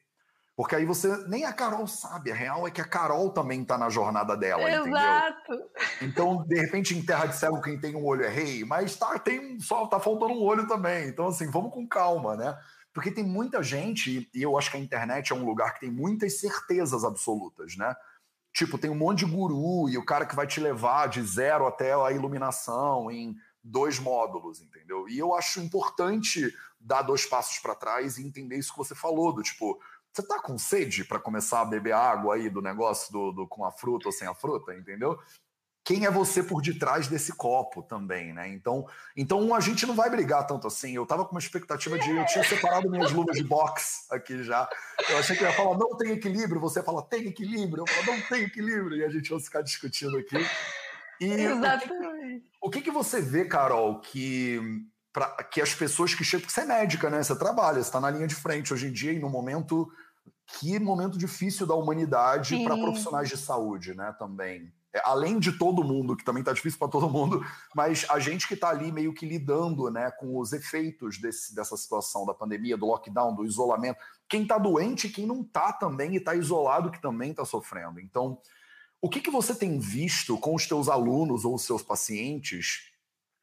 Porque 0.57 0.75
aí 0.75 0.85
você. 0.85 1.15
Nem 1.27 1.45
a 1.45 1.53
Carol 1.53 1.85
sabe. 1.85 2.31
A 2.31 2.35
real 2.35 2.67
é 2.67 2.71
que 2.71 2.81
a 2.81 2.87
Carol 2.87 3.29
também 3.29 3.63
tá 3.63 3.77
na 3.77 3.89
jornada 3.89 4.35
dela, 4.35 4.63
Exato. 4.63 5.53
entendeu? 5.53 5.71
Então, 6.01 6.43
de 6.47 6.59
repente, 6.59 6.97
em 6.97 7.05
Terra 7.05 7.27
de 7.27 7.35
Cego, 7.35 7.61
quem 7.61 7.79
tem 7.79 7.95
um 7.95 8.03
olho 8.03 8.25
é 8.25 8.27
rei, 8.27 8.65
mas 8.65 8.95
tá, 8.95 9.19
tem, 9.19 9.59
só 9.59 9.85
tá 9.85 9.99
faltando 9.99 10.33
um 10.33 10.41
olho 10.41 10.67
também. 10.67 11.09
Então, 11.09 11.27
assim, 11.27 11.47
vamos 11.51 11.71
com 11.71 11.87
calma, 11.87 12.35
né? 12.35 12.57
Porque 12.91 13.11
tem 13.11 13.23
muita 13.23 13.61
gente, 13.61 14.27
e 14.33 14.41
eu 14.41 14.57
acho 14.57 14.71
que 14.71 14.77
a 14.77 14.79
internet 14.79 15.31
é 15.31 15.35
um 15.35 15.45
lugar 15.45 15.75
que 15.75 15.81
tem 15.81 15.91
muitas 15.91 16.39
certezas 16.39 17.03
absolutas, 17.03 17.77
né? 17.77 17.95
Tipo, 18.51 18.79
tem 18.79 18.89
um 18.89 18.95
monte 18.95 19.19
de 19.19 19.31
guru 19.31 19.87
e 19.87 19.95
o 19.95 20.05
cara 20.05 20.25
que 20.25 20.35
vai 20.35 20.47
te 20.47 20.59
levar 20.59 21.07
de 21.07 21.21
zero 21.21 21.67
até 21.67 21.93
a 21.93 22.11
iluminação 22.11 23.11
em 23.11 23.35
dois 23.63 23.99
módulos, 23.99 24.59
entendeu? 24.59 25.07
E 25.07 25.19
eu 25.19 25.35
acho 25.35 25.59
importante 25.59 26.51
dar 26.79 27.03
dois 27.03 27.27
passos 27.27 27.59
para 27.59 27.75
trás 27.75 28.17
e 28.17 28.25
entender 28.25 28.57
isso 28.57 28.71
que 28.71 28.77
você 28.79 28.95
falou, 28.95 29.31
do 29.31 29.43
tipo, 29.43 29.79
você 30.17 30.27
tá 30.27 30.39
com 30.39 30.57
sede 30.57 31.03
para 31.03 31.19
começar 31.19 31.61
a 31.61 31.65
beber 31.65 31.93
água 31.93 32.35
aí 32.35 32.49
do 32.49 32.61
negócio 32.61 33.11
do, 33.11 33.31
do, 33.31 33.47
com 33.47 33.63
a 33.63 33.71
fruta 33.71 34.07
ou 34.07 34.11
sem 34.11 34.27
a 34.27 34.33
fruta, 34.33 34.73
entendeu? 34.73 35.19
Quem 35.85 36.05
é 36.05 36.11
você 36.11 36.43
por 36.43 36.61
detrás 36.61 37.07
desse 37.07 37.31
copo 37.31 37.81
também, 37.81 38.33
né? 38.33 38.49
Então, 38.49 38.85
então 39.15 39.55
a 39.55 39.59
gente 39.61 39.85
não 39.85 39.95
vai 39.95 40.09
brigar 40.09 40.45
tanto 40.45 40.67
assim. 40.67 40.93
Eu 40.93 41.05
tava 41.05 41.23
com 41.23 41.31
uma 41.31 41.39
expectativa 41.39 41.97
de. 41.97 42.09
Eu 42.09 42.25
tinha 42.25 42.43
separado 42.43 42.89
minhas 42.89 43.11
luvas 43.13 43.37
de 43.37 43.43
boxe 43.43 44.05
aqui 44.11 44.43
já. 44.43 44.67
Eu 45.07 45.17
achei 45.17 45.37
que 45.37 45.43
eu 45.43 45.47
ia 45.47 45.55
falar, 45.55 45.77
não 45.77 45.95
tem 45.95 46.11
equilíbrio. 46.11 46.59
Você 46.59 46.83
fala, 46.83 47.01
tem 47.03 47.27
equilíbrio. 47.27 47.83
Eu 47.83 47.87
falo, 47.87 48.17
não 48.17 48.27
tem 48.27 48.43
equilíbrio. 48.43 48.97
E 48.97 49.05
a 49.05 49.09
gente 49.09 49.29
vai 49.29 49.39
ficar 49.39 49.61
discutindo 49.61 50.17
aqui. 50.17 50.35
E 51.21 51.31
Exatamente. 51.31 52.43
O 52.59 52.69
que, 52.69 52.79
o 52.79 52.81
que, 52.81 52.81
que 52.81 52.91
você 52.91 53.21
vê, 53.21 53.45
Carol, 53.45 54.01
que 54.01 54.59
para 55.17 55.43
que 55.43 55.59
as 55.59 55.73
pessoas 55.73 56.13
que 56.13 56.23
chegam. 56.23 56.47
Você 56.47 56.61
é 56.61 56.65
médica, 56.65 57.09
né? 57.09 57.23
Você 57.23 57.35
trabalha, 57.35 57.75
você 57.75 57.89
está 57.89 57.99
na 57.99 58.11
linha 58.11 58.27
de 58.27 58.35
frente 58.35 58.71
hoje 58.71 58.87
em 58.87 58.91
dia 58.91 59.11
e 59.11 59.19
no 59.19 59.29
momento. 59.29 59.91
Que 60.47 60.79
momento 60.79 61.17
difícil 61.17 61.67
da 61.67 61.75
humanidade 61.75 62.63
para 62.63 62.77
profissionais 62.77 63.29
de 63.29 63.37
saúde, 63.37 63.93
né? 63.93 64.15
Também. 64.17 64.71
É, 64.93 65.01
além 65.03 65.37
de 65.37 65.51
todo 65.51 65.83
mundo, 65.83 66.15
que 66.15 66.23
também 66.23 66.41
está 66.41 66.53
difícil 66.53 66.79
para 66.79 66.87
todo 66.87 67.09
mundo, 67.09 67.45
mas 67.75 68.05
a 68.09 68.17
gente 68.19 68.47
que 68.47 68.53
está 68.53 68.69
ali 68.69 68.91
meio 68.91 69.13
que 69.13 69.25
lidando 69.25 69.91
né, 69.91 70.09
com 70.11 70.39
os 70.39 70.53
efeitos 70.53 71.19
desse, 71.19 71.53
dessa 71.53 71.75
situação 71.75 72.25
da 72.25 72.33
pandemia, 72.33 72.77
do 72.77 72.85
lockdown, 72.85 73.35
do 73.35 73.45
isolamento. 73.45 73.99
Quem 74.29 74.43
está 74.43 74.57
doente 74.57 75.07
e 75.07 75.09
quem 75.09 75.25
não 75.25 75.41
está 75.41 75.73
também 75.73 76.13
e 76.13 76.17
está 76.17 76.33
isolado, 76.33 76.89
que 76.89 77.01
também 77.01 77.31
está 77.31 77.43
sofrendo. 77.43 77.99
Então, 77.99 78.39
o 79.01 79.09
que, 79.09 79.19
que 79.19 79.29
você 79.29 79.53
tem 79.53 79.77
visto 79.77 80.37
com 80.39 80.55
os 80.55 80.65
teus 80.65 80.87
alunos 80.87 81.45
ou 81.45 81.55
os 81.55 81.63
seus 81.63 81.83
pacientes 81.83 82.91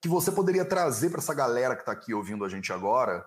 que 0.00 0.08
você 0.08 0.32
poderia 0.32 0.64
trazer 0.64 1.10
para 1.10 1.20
essa 1.20 1.32
galera 1.32 1.74
que 1.76 1.82
está 1.82 1.92
aqui 1.92 2.12
ouvindo 2.12 2.44
a 2.44 2.48
gente 2.48 2.72
agora 2.72 3.24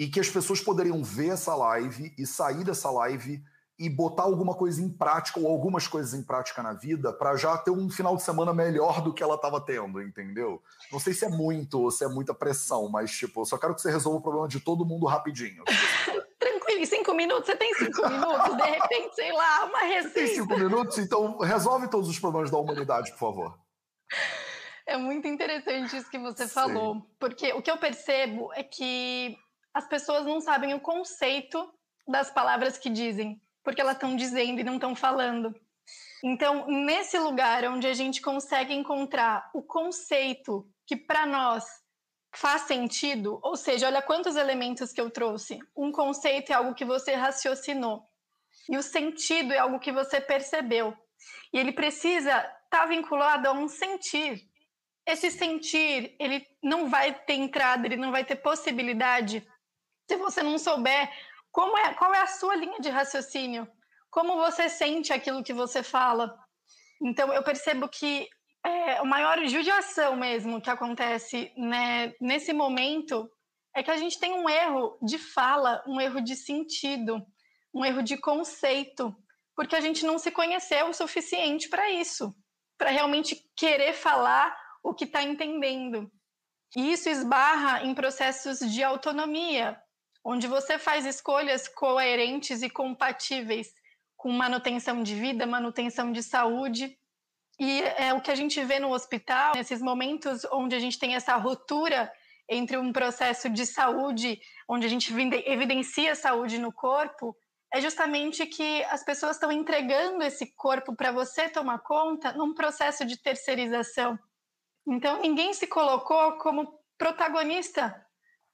e 0.00 0.08
que 0.08 0.18
as 0.18 0.30
pessoas 0.30 0.62
poderiam 0.62 1.04
ver 1.04 1.32
essa 1.32 1.54
live 1.54 2.14
e 2.16 2.26
sair 2.26 2.64
dessa 2.64 2.90
live 2.90 3.44
e 3.78 3.86
botar 3.86 4.22
alguma 4.22 4.54
coisa 4.54 4.80
em 4.80 4.88
prática 4.88 5.38
ou 5.38 5.46
algumas 5.46 5.86
coisas 5.86 6.14
em 6.14 6.22
prática 6.22 6.62
na 6.62 6.72
vida 6.72 7.12
para 7.12 7.36
já 7.36 7.58
ter 7.58 7.70
um 7.70 7.90
final 7.90 8.16
de 8.16 8.22
semana 8.22 8.54
melhor 8.54 9.02
do 9.02 9.12
que 9.12 9.22
ela 9.22 9.34
estava 9.34 9.60
tendo, 9.60 10.00
entendeu? 10.00 10.62
Não 10.90 10.98
sei 10.98 11.12
se 11.12 11.26
é 11.26 11.28
muito 11.28 11.78
ou 11.78 11.90
se 11.90 12.02
é 12.02 12.08
muita 12.08 12.32
pressão, 12.32 12.88
mas 12.88 13.10
tipo, 13.10 13.42
eu 13.42 13.44
só 13.44 13.58
quero 13.58 13.74
que 13.74 13.82
você 13.82 13.90
resolva 13.90 14.20
o 14.20 14.22
problema 14.22 14.48
de 14.48 14.58
todo 14.58 14.86
mundo 14.86 15.04
rapidinho. 15.04 15.64
Tranquilo, 16.40 16.86
cinco 16.86 17.12
minutos, 17.12 17.44
você 17.44 17.56
tem 17.56 17.74
cinco 17.74 18.08
minutos, 18.08 18.56
de 18.56 18.70
repente, 18.70 19.14
sei 19.14 19.32
lá, 19.34 19.66
uma 19.66 19.80
receita. 19.80 20.14
Tem 20.14 20.26
cinco 20.28 20.58
minutos, 20.58 20.96
então 20.96 21.38
resolve 21.40 21.88
todos 21.88 22.08
os 22.08 22.18
problemas 22.18 22.50
da 22.50 22.56
humanidade, 22.56 23.10
por 23.12 23.18
favor. 23.18 23.58
É 24.86 24.96
muito 24.96 25.28
interessante 25.28 25.94
isso 25.94 26.10
que 26.10 26.18
você 26.18 26.48
Sim. 26.48 26.54
falou, 26.54 27.06
porque 27.18 27.52
o 27.52 27.60
que 27.60 27.70
eu 27.70 27.76
percebo 27.76 28.50
é 28.54 28.62
que 28.62 29.36
as 29.72 29.86
pessoas 29.86 30.24
não 30.24 30.40
sabem 30.40 30.74
o 30.74 30.80
conceito 30.80 31.72
das 32.06 32.30
palavras 32.30 32.76
que 32.76 32.90
dizem, 32.90 33.40
porque 33.62 33.80
elas 33.80 33.94
estão 33.94 34.16
dizendo 34.16 34.60
e 34.60 34.64
não 34.64 34.74
estão 34.74 34.94
falando. 34.94 35.54
Então, 36.22 36.66
nesse 36.66 37.18
lugar 37.18 37.64
onde 37.64 37.86
a 37.86 37.94
gente 37.94 38.20
consegue 38.20 38.74
encontrar 38.74 39.50
o 39.54 39.62
conceito 39.62 40.68
que 40.86 40.96
para 40.96 41.24
nós 41.24 41.64
faz 42.34 42.62
sentido, 42.62 43.40
ou 43.42 43.56
seja, 43.56 43.86
olha 43.86 44.02
quantos 44.02 44.36
elementos 44.36 44.92
que 44.92 45.00
eu 45.00 45.10
trouxe. 45.10 45.58
Um 45.76 45.90
conceito 45.90 46.50
é 46.50 46.54
algo 46.54 46.74
que 46.74 46.84
você 46.84 47.14
raciocinou, 47.14 48.04
e 48.68 48.76
o 48.76 48.82
sentido 48.82 49.52
é 49.52 49.58
algo 49.58 49.80
que 49.80 49.90
você 49.90 50.20
percebeu. 50.20 50.96
E 51.52 51.58
ele 51.58 51.72
precisa 51.72 52.30
estar 52.30 52.60
tá 52.70 52.86
vinculado 52.86 53.48
a 53.48 53.52
um 53.52 53.66
sentir 53.68 54.48
esse 55.06 55.30
sentir, 55.30 56.14
ele 56.18 56.46
não 56.62 56.88
vai 56.88 57.12
ter 57.12 57.34
entrada, 57.34 57.86
ele 57.86 57.96
não 57.96 58.10
vai 58.10 58.24
ter 58.24 58.36
possibilidade 58.36 59.46
se 60.10 60.16
você 60.16 60.42
não 60.42 60.58
souber 60.58 61.08
como 61.52 61.78
é, 61.78 61.94
qual 61.94 62.12
é 62.12 62.20
a 62.20 62.26
sua 62.26 62.56
linha 62.56 62.80
de 62.80 62.88
raciocínio, 62.88 63.68
como 64.10 64.36
você 64.36 64.68
sente 64.68 65.12
aquilo 65.12 65.44
que 65.44 65.52
você 65.52 65.84
fala. 65.84 66.36
Então, 67.00 67.32
eu 67.32 67.44
percebo 67.44 67.88
que 67.88 68.28
é, 68.66 68.96
a 68.96 69.04
maior 69.04 69.38
judiação 69.46 70.16
mesmo 70.16 70.60
que 70.60 70.68
acontece 70.68 71.52
né, 71.56 72.12
nesse 72.20 72.52
momento 72.52 73.30
é 73.72 73.84
que 73.84 73.90
a 73.92 73.96
gente 73.96 74.18
tem 74.18 74.32
um 74.32 74.48
erro 74.48 74.98
de 75.00 75.16
fala, 75.16 75.80
um 75.86 76.00
erro 76.00 76.20
de 76.20 76.34
sentido, 76.34 77.24
um 77.72 77.84
erro 77.84 78.02
de 78.02 78.16
conceito, 78.16 79.14
porque 79.54 79.76
a 79.76 79.80
gente 79.80 80.04
não 80.04 80.18
se 80.18 80.32
conheceu 80.32 80.88
o 80.88 80.92
suficiente 80.92 81.68
para 81.68 81.88
isso, 81.88 82.34
para 82.76 82.90
realmente 82.90 83.40
querer 83.56 83.92
falar 83.92 84.56
o 84.82 84.92
que 84.92 85.04
está 85.04 85.22
entendendo. 85.22 86.10
E 86.76 86.92
isso 86.92 87.08
esbarra 87.08 87.84
em 87.84 87.94
processos 87.94 88.58
de 88.58 88.82
autonomia, 88.82 89.80
onde 90.24 90.46
você 90.46 90.78
faz 90.78 91.06
escolhas 91.06 91.68
coerentes 91.68 92.62
e 92.62 92.70
compatíveis 92.70 93.72
com 94.16 94.30
manutenção 94.30 95.02
de 95.02 95.14
vida, 95.14 95.46
manutenção 95.46 96.12
de 96.12 96.22
saúde. 96.22 96.96
E 97.58 97.82
é 97.82 98.12
o 98.12 98.20
que 98.20 98.30
a 98.30 98.34
gente 98.34 98.62
vê 98.64 98.78
no 98.78 98.92
hospital, 98.92 99.54
nesses 99.54 99.80
momentos 99.80 100.46
onde 100.52 100.74
a 100.74 100.78
gente 100.78 100.98
tem 100.98 101.14
essa 101.14 101.36
ruptura 101.36 102.12
entre 102.48 102.76
um 102.76 102.92
processo 102.92 103.48
de 103.48 103.64
saúde, 103.64 104.40
onde 104.68 104.84
a 104.84 104.88
gente 104.88 105.12
evidencia 105.46 106.14
saúde 106.14 106.58
no 106.58 106.72
corpo, 106.72 107.36
é 107.72 107.80
justamente 107.80 108.44
que 108.46 108.82
as 108.84 109.04
pessoas 109.04 109.36
estão 109.36 109.52
entregando 109.52 110.24
esse 110.24 110.52
corpo 110.56 110.94
para 110.94 111.12
você 111.12 111.48
tomar 111.48 111.78
conta 111.78 112.32
num 112.32 112.52
processo 112.52 113.04
de 113.04 113.16
terceirização. 113.16 114.18
Então, 114.86 115.20
ninguém 115.20 115.54
se 115.54 115.68
colocou 115.68 116.36
como 116.38 116.80
protagonista 116.98 118.04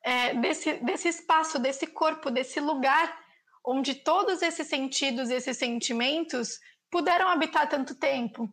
é, 0.07 0.35
desse, 0.35 0.75
desse 0.75 1.09
espaço, 1.09 1.59
desse 1.59 1.85
corpo, 1.89 2.31
desse 2.31 2.61
lugar 2.61 3.19
onde 3.65 3.97
todos 3.97 4.41
esses 4.41 4.69
sentidos, 4.69 5.29
esses 5.29 5.57
sentimentos 5.57 6.61
puderam 6.89 7.27
habitar 7.27 7.69
tanto 7.69 7.97
tempo. 7.97 8.49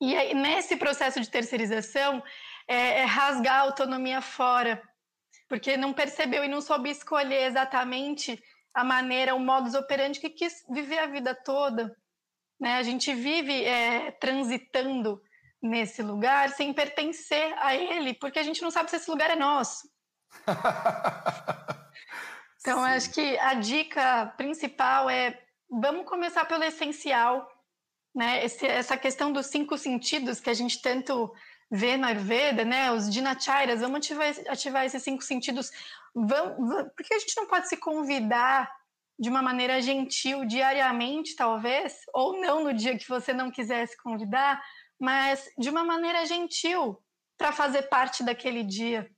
E 0.00 0.16
aí, 0.16 0.34
nesse 0.34 0.76
processo 0.76 1.20
de 1.20 1.30
terceirização, 1.30 2.20
é, 2.66 3.02
é 3.02 3.04
rasgar 3.04 3.60
a 3.60 3.62
autonomia 3.62 4.20
fora, 4.20 4.82
porque 5.48 5.76
não 5.76 5.92
percebeu 5.92 6.42
e 6.42 6.48
não 6.48 6.60
soube 6.60 6.90
escolher 6.90 7.44
exatamente 7.44 8.42
a 8.74 8.82
maneira, 8.82 9.36
o 9.36 9.38
modus 9.38 9.74
operandi 9.74 10.18
que 10.18 10.30
quis 10.30 10.64
viver 10.68 10.98
a 10.98 11.06
vida 11.06 11.36
toda. 11.36 11.96
Né? 12.58 12.74
A 12.74 12.82
gente 12.82 13.14
vive 13.14 13.64
é, 13.64 14.10
transitando 14.10 15.22
nesse 15.62 16.02
lugar 16.02 16.48
sem 16.48 16.72
pertencer 16.72 17.54
a 17.58 17.76
ele, 17.76 18.14
porque 18.14 18.40
a 18.40 18.42
gente 18.42 18.62
não 18.62 18.72
sabe 18.72 18.90
se 18.90 18.96
esse 18.96 19.10
lugar 19.10 19.30
é 19.30 19.36
nosso. 19.36 19.88
então, 22.60 22.84
acho 22.84 23.12
que 23.12 23.36
a 23.38 23.54
dica 23.54 24.26
principal 24.36 25.10
é 25.10 25.36
vamos 25.70 26.04
começar 26.04 26.44
pelo 26.44 26.64
essencial, 26.64 27.48
né? 28.14 28.44
Esse, 28.44 28.66
essa 28.66 28.96
questão 28.96 29.32
dos 29.32 29.46
cinco 29.46 29.78
sentidos 29.78 30.40
que 30.40 30.50
a 30.50 30.54
gente 30.54 30.82
tanto 30.82 31.32
vê 31.70 31.96
na 31.96 32.08
Ayurveda, 32.08 32.64
né? 32.64 32.90
Os 32.90 33.10
dinachairas, 33.10 33.80
vamos 33.80 33.98
ativar, 33.98 34.34
ativar 34.48 34.84
esses 34.84 35.02
cinco 35.02 35.22
sentidos. 35.22 35.70
Vamos, 36.14 36.68
vamos, 36.68 36.92
porque 36.96 37.14
a 37.14 37.18
gente 37.18 37.36
não 37.36 37.46
pode 37.46 37.68
se 37.68 37.76
convidar 37.76 38.70
de 39.18 39.28
uma 39.28 39.42
maneira 39.42 39.80
gentil 39.80 40.44
diariamente, 40.44 41.36
talvez, 41.36 41.94
ou 42.12 42.40
não 42.40 42.64
no 42.64 42.74
dia 42.74 42.98
que 42.98 43.08
você 43.08 43.32
não 43.32 43.50
quisesse 43.50 43.96
convidar, 44.02 44.60
mas 44.98 45.46
de 45.58 45.68
uma 45.68 45.84
maneira 45.84 46.24
gentil 46.24 46.98
para 47.36 47.52
fazer 47.52 47.82
parte 47.82 48.24
daquele 48.24 48.64
dia 48.64 49.08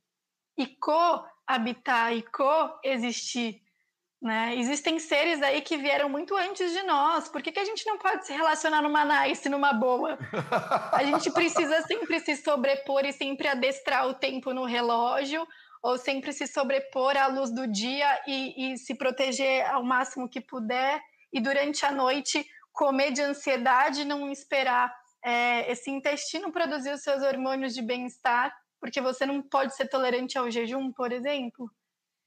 e 0.57 0.67
coabitar 0.67 2.13
e 2.13 2.23
coexistir. 2.23 3.61
Né? 4.23 4.55
Existem 4.57 5.01
seres 5.01 5.43
aí 5.43 5.61
que 5.63 5.77
vieram 5.77 6.09
muito 6.09 6.37
antes 6.37 6.73
de 6.73 6.83
nós. 6.85 7.29
Por 7.29 7.43
que, 7.43 7.51
que 7.51 7.59
a 7.59 7.65
gente 7.65 7.85
não 7.87 7.99
pode 7.99 8.25
se 8.25 8.33
relacionar 8.33 8.81
numa 8.81 9.05
nice, 9.05 9.49
numa 9.49 9.73
boa? 9.73 10.17
A 10.93 11.03
gente 11.03 11.29
precisa 11.33 11.83
sempre 11.83 12.21
se 12.21 12.37
sobrepor 12.37 13.05
e 13.05 13.13
sempre 13.13 13.49
adestrar 13.49 14.07
o 14.07 14.15
tempo 14.15 14.55
no 14.55 14.65
relógio, 14.65 15.45
ou 15.83 15.99
sempre 15.99 16.33
se 16.33 16.47
sobrepor 16.47 17.17
à 17.17 17.27
luz 17.27 17.53
do 17.53 17.67
dia 17.67 18.07
e, 18.25 18.73
e 18.73 18.79
se 18.79 18.95
proteger 18.95 19.69
ao 19.69 19.83
máximo 19.83 20.29
que 20.29 20.41
puder, 20.41 21.03
e 21.33 21.41
durante 21.41 21.85
a 21.85 21.91
noite 21.91 22.47
comer 22.73 23.11
de 23.11 23.23
ansiedade, 23.23 24.05
não 24.05 24.31
esperar 24.31 24.95
é, 25.25 25.71
esse 25.71 25.91
intestino 25.91 26.53
produzir 26.53 26.93
os 26.93 27.03
seus 27.03 27.23
hormônios 27.23 27.75
de 27.75 27.83
bem-estar, 27.83 28.55
porque 28.83 29.01
você 29.01 29.25
não 29.25 29.41
pode 29.41 29.77
ser 29.77 29.87
tolerante 29.87 30.37
ao 30.37 30.51
jejum, 30.51 30.91
por 30.91 31.13
exemplo. 31.13 31.71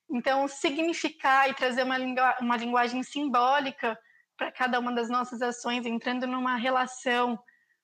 Então, 0.10 0.48
significar 0.48 1.50
e 1.50 1.54
trazer 1.54 1.84
uma, 1.84 1.98
uma 2.40 2.56
linguagem 2.56 3.04
simbólica 3.04 4.00
para 4.38 4.54
cada 4.54 4.80
uma 4.80 4.94
das 4.94 5.10
nossas 5.10 5.42
ações, 5.42 5.86
entrando 5.86 6.26
numa 6.26 6.56
relação 6.56 7.38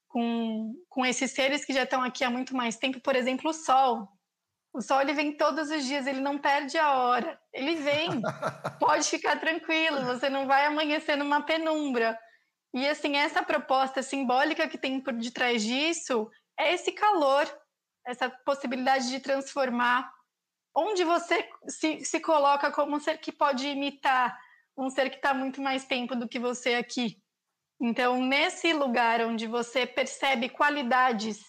com, 0.08 0.74
com 0.88 1.06
esses 1.06 1.32
seres 1.32 1.66
que 1.66 1.74
já 1.74 1.84
estão 1.84 2.01
aqui 2.01 2.24
há 2.24 2.30
muito 2.30 2.56
mais 2.56 2.78
tempo, 2.78 3.01
por 3.01 3.13
exemplo, 3.13 3.50
o 3.50 3.54
Sol. 3.54 4.08
O 4.74 4.80
Sol 4.80 5.01
ele 5.01 5.13
vem 5.13 5.36
todos 5.36 5.70
os 5.70 5.84
dias, 5.84 6.08
ele 6.08 6.22
não 6.22 6.38
perde 6.38 6.78
a 6.78 6.94
hora, 6.94 7.38
ele 7.51 7.75
vem. 7.75 8.22
Pode 8.80 9.04
ficar 9.04 9.38
tranquilo, 9.38 10.06
você 10.06 10.30
não 10.30 10.48
vai 10.48 10.66
amanhecer 10.66 11.18
numa 11.18 11.42
penumbra. 11.42 12.18
E 12.74 12.88
assim, 12.88 13.18
essa 13.18 13.44
proposta 13.44 14.01
simbólica 14.01 14.66
que 14.70 14.78
tem 14.78 15.01
por 15.01 15.12
detrás 15.12 15.62
disso 15.62 16.32
é 16.58 16.74
esse 16.74 16.94
calor, 16.94 17.46
essa 18.05 18.29
possibilidade 18.29 19.10
de 19.10 19.20
transformar. 19.20 20.12
Onde 20.75 21.03
você 21.03 21.48
se, 21.67 22.03
se 22.05 22.20
coloca 22.20 22.72
como 22.72 22.96
um 22.96 23.00
ser 23.00 23.17
que 23.17 23.31
pode 23.31 23.67
imitar 23.67 24.38
um 24.77 24.89
ser 24.89 25.10
que 25.10 25.17
está 25.17 25.34
muito 25.34 25.62
mais 25.62 25.86
tempo 25.86 26.15
do 26.15 26.27
que 26.27 26.39
você 26.39 26.75
aqui. 26.75 27.22
Então, 27.79 28.22
nesse 28.24 28.74
lugar 28.74 29.22
onde 29.22 29.48
você 29.48 29.86
percebe 29.86 30.50
qualidades 30.50 31.39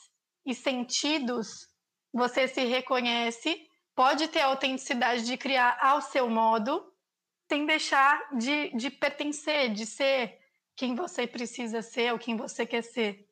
e 0.44 0.54
sentidos, 0.54 1.68
você 2.12 2.48
se 2.48 2.64
reconhece, 2.64 3.66
pode 3.94 4.28
ter 4.28 4.40
a 4.40 4.46
autenticidade 4.46 5.24
de 5.24 5.36
criar 5.36 5.78
ao 5.80 6.00
seu 6.00 6.28
modo, 6.28 6.92
sem 7.48 7.66
deixar 7.66 8.18
de, 8.36 8.70
de 8.76 8.90
pertencer, 8.90 9.72
de 9.72 9.86
ser 9.86 10.38
quem 10.74 10.94
você 10.94 11.26
precisa 11.26 11.82
ser 11.82 12.12
ou 12.12 12.18
quem 12.18 12.36
você 12.36 12.66
quer 12.66 12.82
ser. 12.82 13.28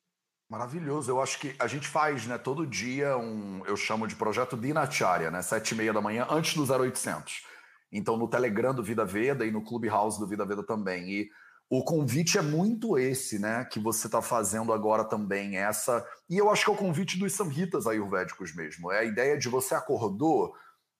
Maravilhoso. 0.51 1.13
Eu 1.13 1.23
acho 1.23 1.39
que 1.39 1.55
a 1.61 1.69
gente 1.69 1.87
faz, 1.87 2.27
né, 2.27 2.37
todo 2.37 2.67
dia 2.67 3.17
um, 3.17 3.65
eu 3.67 3.77
chamo 3.77 4.09
de 4.09 4.17
projeto 4.17 4.57
Dinacharya, 4.57 5.31
né, 5.31 5.41
sete 5.43 5.71
e 5.71 5.75
meia 5.77 5.93
da 5.93 6.01
manhã, 6.01 6.27
antes 6.29 6.55
do 6.57 6.65
0800. 6.65 7.45
Então, 7.93 8.17
no 8.17 8.29
Telegram 8.29 8.75
do 8.75 8.83
Vida 8.83 9.05
Veda 9.05 9.47
e 9.47 9.53
no 9.53 9.63
Clubhouse 9.63 10.19
do 10.19 10.27
Vida 10.27 10.45
Veda 10.45 10.65
também. 10.65 11.09
E 11.09 11.31
o 11.71 11.85
convite 11.85 12.37
é 12.37 12.43
muito 12.43 12.99
esse, 12.99 13.39
né, 13.39 13.65
que 13.65 13.79
você 13.79 14.09
está 14.09 14.21
fazendo 14.21 14.73
agora 14.73 15.05
também, 15.05 15.57
essa. 15.57 16.05
E 16.29 16.37
eu 16.37 16.51
acho 16.51 16.65
que 16.65 16.71
é 16.71 16.75
o 16.75 16.77
convite 16.77 17.17
dos 17.17 17.33
samhitas 17.33 17.87
ayurvédicos 17.87 18.53
mesmo. 18.53 18.91
É 18.91 18.99
a 18.99 19.05
ideia 19.05 19.39
de 19.39 19.49
você 19.49 19.77
acordou, 19.77 20.53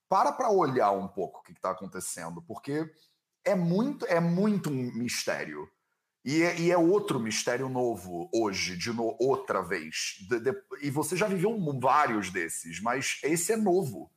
para 0.07 0.31
para 0.31 0.49
olhar 0.49 0.91
um 0.91 1.09
pouco 1.09 1.39
o 1.39 1.43
que 1.43 1.51
está 1.51 1.71
acontecendo, 1.71 2.41
porque 2.41 2.89
é 3.43 3.53
muito, 3.53 4.05
é 4.05 4.21
muito 4.21 4.69
um 4.69 4.93
mistério. 4.93 5.67
E 6.23 6.43
é, 6.43 6.59
e 6.59 6.71
é, 6.71 6.77
outro 6.77 7.19
mistério 7.19 7.67
novo 7.67 8.29
hoje, 8.31 8.77
de 8.77 8.93
no, 8.93 9.15
outra 9.19 9.61
vez. 9.61 10.17
De, 10.29 10.39
de, 10.39 10.55
e 10.81 10.91
você 10.91 11.15
já 11.15 11.27
viveu 11.27 11.57
vários 11.79 12.29
desses, 12.29 12.79
mas 12.79 13.19
esse 13.23 13.53
é 13.53 13.57
novo. 13.57 14.11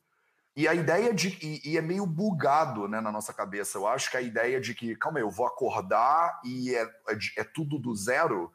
E 0.56 0.68
a 0.68 0.74
ideia 0.74 1.12
de. 1.12 1.36
E, 1.42 1.72
e, 1.72 1.78
é 1.78 1.82
meio 1.82 2.06
bugado 2.06 2.86
né, 2.86 3.00
na 3.00 3.10
nossa 3.10 3.32
cabeça. 3.32 3.78
Eu 3.78 3.88
acho 3.88 4.10
que 4.10 4.16
a 4.16 4.22
ideia 4.22 4.60
de 4.60 4.74
que, 4.74 4.94
calma 4.94 5.18
aí, 5.18 5.24
eu 5.24 5.30
vou 5.30 5.46
acordar 5.46 6.40
e 6.44 6.74
é, 6.74 6.82
é, 6.82 7.18
é 7.38 7.44
tudo 7.44 7.78
do 7.78 7.94
zero. 7.94 8.52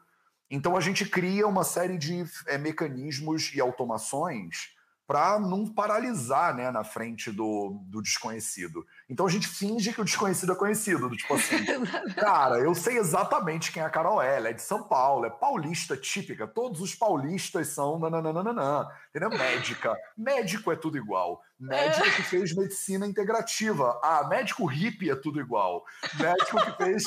Então 0.48 0.76
a 0.76 0.80
gente 0.80 1.04
cria 1.04 1.46
uma 1.46 1.64
série 1.64 1.98
de 1.98 2.24
é, 2.46 2.56
mecanismos 2.56 3.52
e 3.54 3.60
automações 3.60 4.74
para 5.10 5.40
não 5.40 5.66
paralisar 5.66 6.54
né, 6.54 6.70
na 6.70 6.84
frente 6.84 7.32
do, 7.32 7.80
do 7.86 8.00
desconhecido. 8.00 8.86
Então 9.08 9.26
a 9.26 9.28
gente 9.28 9.48
finge 9.48 9.92
que 9.92 10.00
o 10.00 10.04
desconhecido 10.04 10.52
é 10.52 10.54
conhecido, 10.54 11.08
do 11.08 11.16
tipo 11.16 11.34
assim, 11.34 11.56
cara, 12.14 12.60
eu 12.60 12.72
sei 12.76 12.96
exatamente 12.96 13.72
quem 13.72 13.82
é 13.82 13.86
a 13.86 13.90
Carol 13.90 14.22
ela 14.22 14.50
é 14.50 14.52
de 14.52 14.62
São 14.62 14.84
Paulo, 14.84 15.26
é 15.26 15.30
paulista 15.30 15.96
típica, 15.96 16.46
todos 16.46 16.80
os 16.80 16.94
paulistas 16.94 17.66
são 17.66 17.98
nananana, 17.98 18.88
entendeu? 19.08 19.36
Médica, 19.36 19.96
médico 20.16 20.70
é 20.70 20.76
tudo 20.76 20.96
igual, 20.96 21.42
médico 21.58 22.08
que 22.14 22.22
fez 22.22 22.54
medicina 22.54 23.04
integrativa, 23.04 23.98
ah, 24.04 24.28
médico 24.28 24.64
hippie 24.64 25.10
é 25.10 25.16
tudo 25.16 25.40
igual, 25.40 25.84
médico 26.20 26.64
que 26.66 26.84
fez 26.84 27.02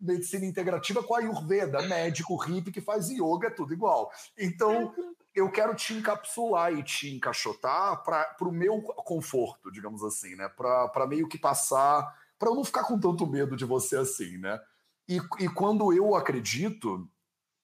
medicina 0.00 0.46
integrativa 0.46 1.02
com 1.02 1.16
a 1.16 1.18
Ayurveda, 1.18 1.82
médico 1.82 2.36
hippie 2.36 2.70
que 2.70 2.80
faz 2.80 3.10
yoga 3.10 3.48
é 3.48 3.50
tudo 3.50 3.74
igual. 3.74 4.08
Então, 4.38 4.94
eu 5.34 5.50
quero 5.50 5.74
te 5.74 5.94
encapsular 5.94 6.72
e 6.72 6.82
te 6.82 7.14
encaixotar 7.14 8.02
para 8.02 8.36
o 8.40 8.52
meu 8.52 8.80
conforto, 8.82 9.70
digamos 9.70 10.02
assim, 10.02 10.34
né? 10.34 10.48
Para 10.48 11.06
meio 11.06 11.28
que 11.28 11.38
passar, 11.38 12.14
para 12.38 12.48
eu 12.48 12.54
não 12.54 12.64
ficar 12.64 12.84
com 12.84 12.98
tanto 12.98 13.26
medo 13.26 13.56
de 13.56 13.64
você 13.64 13.96
assim, 13.96 14.38
né? 14.38 14.60
E, 15.08 15.20
e 15.38 15.48
quando 15.48 15.92
eu 15.92 16.14
acredito, 16.14 17.08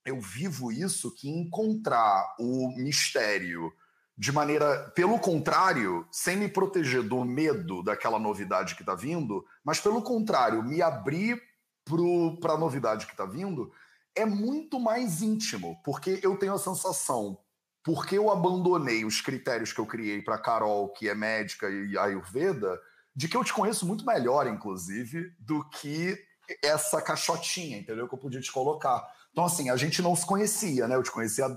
eu 0.05 0.21
vivo 0.21 0.71
isso, 0.71 1.14
que 1.14 1.29
encontrar 1.29 2.35
o 2.38 2.69
mistério 2.77 3.73
de 4.19 4.33
maneira, 4.33 4.91
pelo 4.95 5.19
contrário, 5.19 6.07
sem 6.11 6.37
me 6.37 6.49
proteger 6.49 7.03
do 7.03 7.23
medo 7.25 7.83
daquela 7.83 8.19
novidade 8.19 8.75
que 8.75 8.83
está 8.83 8.95
vindo, 8.95 9.45
mas 9.62 9.79
pelo 9.79 10.01
contrário, 10.01 10.62
me 10.62 10.81
abrir 10.81 11.41
para 12.41 12.55
a 12.55 12.59
novidade 12.59 13.07
que 13.07 13.12
está 13.12 13.27
vindo, 13.27 13.71
é 14.14 14.25
muito 14.25 14.81
mais 14.81 15.21
íntimo, 15.21 15.81
porque 15.85 16.19
eu 16.23 16.37
tenho 16.38 16.55
a 16.55 16.59
sensação, 16.59 17.38
porque 17.87 18.18
eu 18.18 18.33
abandonei 18.33 19.05
os 19.05 19.20
critérios 19.20 19.72
que 19.72 19.79
eu 19.79 19.87
criei 19.87 20.20
para 20.20 20.37
Carol, 20.37 20.88
que 20.88 21.09
é 21.09 21.14
médica 21.14 21.70
e 21.70 21.96
Ayurveda, 21.96 22.77
de 23.14 23.29
que 23.29 23.37
eu 23.37 23.44
te 23.44 23.53
conheço 23.53 23.87
muito 23.87 24.05
melhor, 24.05 24.49
inclusive, 24.49 25.31
do 25.38 25.62
que 25.68 26.18
essa 26.64 27.01
caixotinha, 27.01 27.79
entendeu? 27.79 28.09
Que 28.09 28.14
eu 28.16 28.18
podia 28.18 28.40
te 28.40 28.51
colocar. 28.51 29.07
Então, 29.31 29.44
assim, 29.44 29.70
a 29.70 29.77
gente 29.77 30.03
não 30.03 30.16
se 30.16 30.27
conhecia, 30.27 30.88
né? 30.88 30.96
Eu 30.96 31.03
te 31.05 31.12
conhecia 31.12 31.46
há 31.46 31.57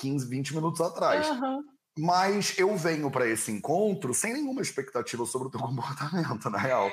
15, 0.00 0.28
20 0.28 0.56
minutos 0.56 0.80
atrás. 0.80 1.28
Uhum. 1.28 1.62
Mas 1.96 2.58
eu 2.58 2.76
venho 2.76 3.08
para 3.08 3.28
esse 3.28 3.52
encontro 3.52 4.12
sem 4.12 4.32
nenhuma 4.32 4.62
expectativa 4.62 5.24
sobre 5.26 5.46
o 5.46 5.50
teu 5.52 5.60
comportamento, 5.62 6.50
na 6.50 6.58
real. 6.58 6.90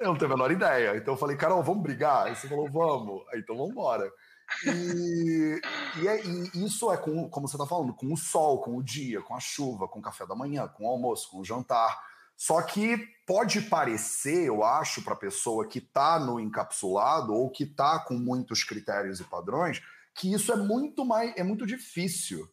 Eu 0.00 0.06
não 0.06 0.16
tenho 0.16 0.32
a 0.32 0.36
menor 0.36 0.50
ideia. 0.50 0.96
Então 0.96 1.12
eu 1.12 1.18
falei, 1.18 1.36
Carol, 1.36 1.62
vamos 1.62 1.82
brigar? 1.82 2.28
Aí 2.28 2.34
você 2.34 2.48
falou, 2.48 2.66
vamos. 2.70 3.22
Aí, 3.30 3.40
então 3.40 3.58
vamos 3.58 3.72
embora. 3.72 4.10
E, 4.64 5.60
e, 6.00 6.08
é, 6.08 6.24
e, 6.24 6.64
isso 6.64 6.92
é 6.92 6.96
com, 6.96 7.28
como 7.28 7.48
você 7.48 7.56
está 7.56 7.66
falando, 7.66 7.94
com 7.94 8.12
o 8.12 8.16
sol, 8.16 8.60
com 8.60 8.76
o 8.76 8.82
dia, 8.82 9.20
com 9.20 9.34
a 9.34 9.40
chuva, 9.40 9.88
com 9.88 9.98
o 9.98 10.02
café 10.02 10.26
da 10.26 10.34
manhã, 10.34 10.68
com 10.68 10.84
o 10.84 10.88
almoço, 10.88 11.30
com 11.30 11.40
o 11.40 11.44
jantar. 11.44 12.00
Só 12.36 12.60
que 12.62 12.98
pode 13.26 13.62
parecer, 13.62 14.46
eu 14.46 14.62
acho, 14.62 15.02
para 15.02 15.14
a 15.14 15.18
pessoa 15.18 15.66
que 15.66 15.78
está 15.78 16.18
no 16.18 16.38
encapsulado 16.38 17.32
ou 17.32 17.50
que 17.50 17.64
está 17.64 17.98
com 17.98 18.14
muitos 18.14 18.62
critérios 18.62 19.20
e 19.20 19.24
padrões, 19.24 19.82
que 20.14 20.32
isso 20.32 20.52
é 20.52 20.56
muito 20.56 21.04
mais, 21.04 21.34
é 21.36 21.42
muito 21.42 21.66
difícil. 21.66 22.48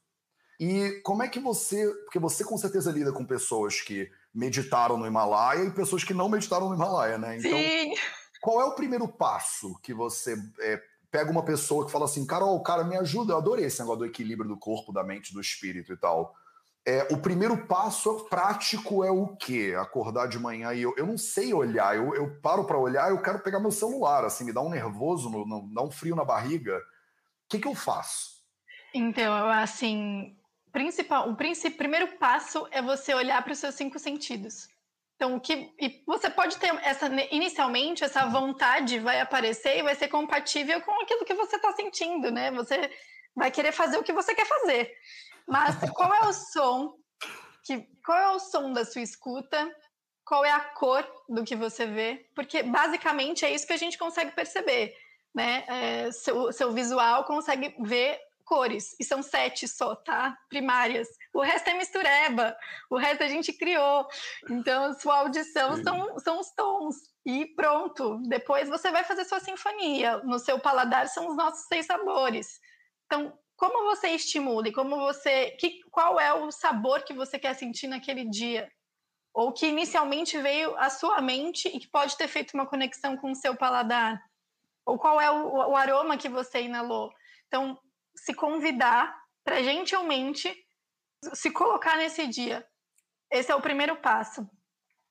E 0.59 1.01
como 1.03 1.23
é 1.23 1.27
que 1.27 1.39
você, 1.39 1.85
porque 2.05 2.19
você 2.19 2.43
com 2.43 2.57
certeza 2.57 2.91
lida 2.91 3.11
com 3.11 3.25
pessoas 3.25 3.81
que 3.81 4.09
meditaram 4.33 4.97
no 4.97 5.05
Himalaia 5.05 5.65
e 5.65 5.71
pessoas 5.71 6.03
que 6.03 6.13
não 6.13 6.29
meditaram 6.29 6.69
no 6.69 6.75
Himalaia, 6.75 7.17
né? 7.17 7.37
Então, 7.37 7.51
Sim. 7.51 7.93
qual 8.41 8.61
é 8.61 8.65
o 8.65 8.75
primeiro 8.75 9.07
passo 9.07 9.77
que 9.81 9.93
você 9.93 10.35
é, 10.61 10.81
pega 11.13 11.29
uma 11.29 11.45
pessoa 11.45 11.85
que 11.85 11.91
fala 11.91 12.05
assim, 12.05 12.25
Carol, 12.25 12.59
cara, 12.63 12.83
me 12.83 12.97
ajuda, 12.97 13.33
eu 13.33 13.37
adorei 13.37 13.65
esse 13.65 13.79
negócio 13.79 13.99
do 13.99 14.05
equilíbrio 14.07 14.49
do 14.49 14.57
corpo, 14.57 14.91
da 14.91 15.03
mente, 15.03 15.31
do 15.31 15.39
espírito 15.39 15.93
e 15.93 15.95
tal. 15.95 16.33
É, 16.83 17.07
o 17.11 17.17
primeiro 17.19 17.67
passo 17.67 18.25
prático 18.31 19.03
é 19.03 19.11
o 19.11 19.27
quê? 19.37 19.75
Acordar 19.79 20.27
de 20.27 20.39
manhã 20.39 20.73
e 20.73 20.81
eu, 20.81 20.91
eu 20.97 21.05
não 21.05 21.15
sei 21.15 21.53
olhar, 21.53 21.95
eu, 21.95 22.15
eu 22.15 22.41
paro 22.41 22.65
para 22.65 22.79
olhar, 22.79 23.11
eu 23.11 23.21
quero 23.21 23.37
pegar 23.43 23.59
meu 23.59 23.69
celular, 23.69 24.25
assim, 24.25 24.43
me 24.43 24.51
dá 24.51 24.61
um 24.61 24.71
nervoso, 24.71 25.29
no, 25.29 25.45
no, 25.45 25.71
dá 25.71 25.83
um 25.83 25.91
frio 25.91 26.15
na 26.15 26.25
barriga. 26.25 26.77
O 26.77 26.81
que, 27.47 27.59
que 27.59 27.67
eu 27.67 27.75
faço? 27.75 28.41
Então, 28.91 29.35
assim, 29.51 30.35
principal, 30.71 31.29
o 31.29 31.35
primeiro 31.35 32.17
passo 32.17 32.67
é 32.71 32.81
você 32.81 33.13
olhar 33.13 33.39
para 33.43 33.53
os 33.53 33.59
seus 33.59 33.75
cinco 33.75 33.99
sentidos. 33.99 34.67
Então, 35.23 35.39
que 35.39 35.73
e 35.79 36.03
você 36.05 36.29
pode 36.29 36.57
ter 36.57 36.67
essa 36.83 37.07
inicialmente 37.31 38.03
essa 38.03 38.25
vontade 38.25 38.99
vai 38.99 39.21
aparecer 39.21 39.77
e 39.77 39.81
vai 39.81 39.95
ser 39.95 40.09
compatível 40.09 40.81
com 40.81 40.91
aquilo 41.01 41.23
que 41.23 41.33
você 41.33 41.55
está 41.55 41.71
sentindo, 41.71 42.29
né? 42.29 42.51
Você 42.51 42.91
vai 43.33 43.49
querer 43.49 43.71
fazer 43.71 43.97
o 43.97 44.03
que 44.03 44.11
você 44.11 44.35
quer 44.35 44.45
fazer. 44.45 44.93
Mas 45.47 45.77
qual 45.95 46.13
é 46.13 46.27
o 46.27 46.33
som 46.33 46.97
que 47.65 47.87
qual 48.05 48.17
é 48.17 48.29
o 48.35 48.39
som 48.39 48.73
da 48.73 48.83
sua 48.83 49.01
escuta? 49.01 49.73
Qual 50.25 50.43
é 50.43 50.51
a 50.51 50.59
cor 50.59 51.09
do 51.29 51.45
que 51.45 51.55
você 51.55 51.85
vê? 51.85 52.29
Porque 52.35 52.61
basicamente 52.61 53.45
é 53.45 53.51
isso 53.55 53.65
que 53.65 53.71
a 53.71 53.77
gente 53.77 53.97
consegue 53.97 54.31
perceber, 54.31 54.93
né? 55.33 55.63
É, 55.69 56.11
seu, 56.11 56.51
seu 56.51 56.73
visual 56.73 57.23
consegue 57.23 57.73
ver 57.79 58.19
cores, 58.43 58.95
e 58.99 59.03
são 59.03 59.21
sete 59.23 59.67
só, 59.67 59.95
tá? 59.95 60.37
Primárias. 60.49 61.07
O 61.33 61.41
resto 61.41 61.69
é 61.69 61.73
mistureba, 61.73 62.55
o 62.89 62.97
resto 62.97 63.23
a 63.23 63.27
gente 63.27 63.53
criou. 63.53 64.07
Então, 64.49 64.93
sua 64.93 65.19
audição 65.19 65.81
são, 65.83 66.19
são 66.19 66.39
os 66.39 66.51
tons. 66.51 66.95
E 67.25 67.45
pronto, 67.55 68.19
depois 68.27 68.69
você 68.69 68.91
vai 68.91 69.03
fazer 69.03 69.25
sua 69.25 69.39
sinfonia. 69.39 70.17
No 70.19 70.39
seu 70.39 70.59
paladar 70.59 71.07
são 71.07 71.27
os 71.27 71.37
nossos 71.37 71.65
seis 71.67 71.85
sabores. 71.85 72.59
Então, 73.05 73.37
como 73.55 73.83
você 73.85 74.09
estimula 74.09 74.67
e 74.67 74.73
como 74.73 74.97
você. 74.97 75.51
Que, 75.51 75.81
qual 75.89 76.19
é 76.19 76.33
o 76.33 76.51
sabor 76.51 77.03
que 77.03 77.13
você 77.13 77.39
quer 77.39 77.53
sentir 77.53 77.87
naquele 77.87 78.25
dia? 78.25 78.69
Ou 79.33 79.51
que 79.51 79.67
inicialmente 79.67 80.37
veio 80.39 80.77
à 80.77 80.89
sua 80.89 81.21
mente 81.21 81.67
e 81.67 81.79
que 81.79 81.87
pode 81.87 82.17
ter 82.17 82.27
feito 82.27 82.53
uma 82.53 82.67
conexão 82.67 83.17
com 83.17 83.31
o 83.31 83.35
seu 83.35 83.55
paladar? 83.55 84.21
Ou 84.85 84.99
qual 84.99 85.19
é 85.19 85.31
o, 85.31 85.71
o 85.71 85.75
aroma 85.75 86.17
que 86.17 86.29
você 86.29 86.63
inalou? 86.63 87.11
Então, 87.47 87.79
se 88.15 88.33
convidar 88.33 89.15
para 89.43 89.61
gentilmente 89.61 90.55
se 91.33 91.51
colocar 91.51 91.97
nesse 91.97 92.27
dia. 92.27 92.65
Esse 93.31 93.51
é 93.51 93.55
o 93.55 93.61
primeiro 93.61 93.95
passo. 93.97 94.47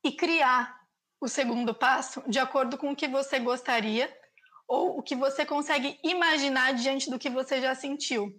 E 0.04 0.12
criar 0.12 0.80
o 1.20 1.28
segundo 1.28 1.74
passo 1.74 2.22
de 2.28 2.38
acordo 2.38 2.76
com 2.76 2.90
o 2.90 2.96
que 2.96 3.08
você 3.08 3.38
gostaria 3.38 4.12
ou 4.66 4.98
o 4.98 5.02
que 5.02 5.14
você 5.14 5.44
consegue 5.46 5.98
imaginar 6.02 6.74
diante 6.74 7.10
do 7.10 7.18
que 7.18 7.30
você 7.30 7.60
já 7.60 7.74
sentiu. 7.74 8.32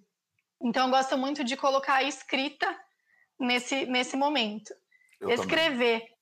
Então, 0.61 0.85
eu 0.85 0.91
gosto 0.91 1.17
muito 1.17 1.43
de 1.43 1.55
colocar 1.55 1.95
a 1.95 2.03
escrita 2.03 2.67
nesse, 3.39 3.85
nesse 3.85 4.15
momento. 4.15 4.73
Eu 5.19 5.29
Escrever 5.29 5.99
também. 5.99 6.17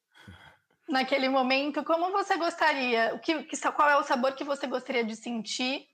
naquele 0.90 1.30
momento 1.30 1.84
como 1.84 2.12
você 2.12 2.38
gostaria, 2.38 3.14
o 3.16 3.20
que, 3.20 3.46
qual 3.76 3.90
é 3.90 3.98
o 3.98 4.04
sabor 4.04 4.34
que 4.34 4.44
você 4.44 4.68
gostaria 4.68 5.04
de 5.04 5.16
sentir 5.16 5.88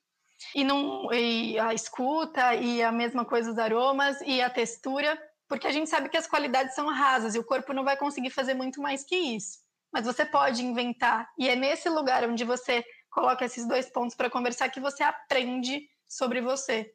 e, 0.53 0.63
não, 0.63 1.11
e 1.13 1.57
a 1.59 1.73
escuta 1.73 2.55
e 2.55 2.81
a 2.83 2.91
mesma 2.91 3.25
coisa 3.25 3.51
os 3.51 3.57
aromas 3.57 4.19
e 4.21 4.41
a 4.41 4.49
textura, 4.49 5.17
porque 5.47 5.67
a 5.67 5.71
gente 5.71 5.89
sabe 5.89 6.09
que 6.09 6.17
as 6.17 6.27
qualidades 6.27 6.75
são 6.75 6.87
rasas 6.87 7.35
e 7.35 7.39
o 7.39 7.43
corpo 7.43 7.73
não 7.73 7.83
vai 7.83 7.97
conseguir 7.97 8.29
fazer 8.29 8.53
muito 8.53 8.81
mais 8.81 9.03
que 9.03 9.15
isso. 9.15 9.59
Mas 9.91 10.05
você 10.05 10.25
pode 10.25 10.63
inventar 10.63 11.29
e 11.37 11.49
é 11.49 11.55
nesse 11.55 11.89
lugar 11.89 12.27
onde 12.27 12.43
você 12.43 12.85
coloca 13.09 13.45
esses 13.45 13.67
dois 13.67 13.89
pontos 13.89 14.15
para 14.15 14.29
conversar 14.29 14.69
que 14.69 14.79
você 14.79 15.03
aprende 15.03 15.87
sobre 16.07 16.41
você. 16.41 16.93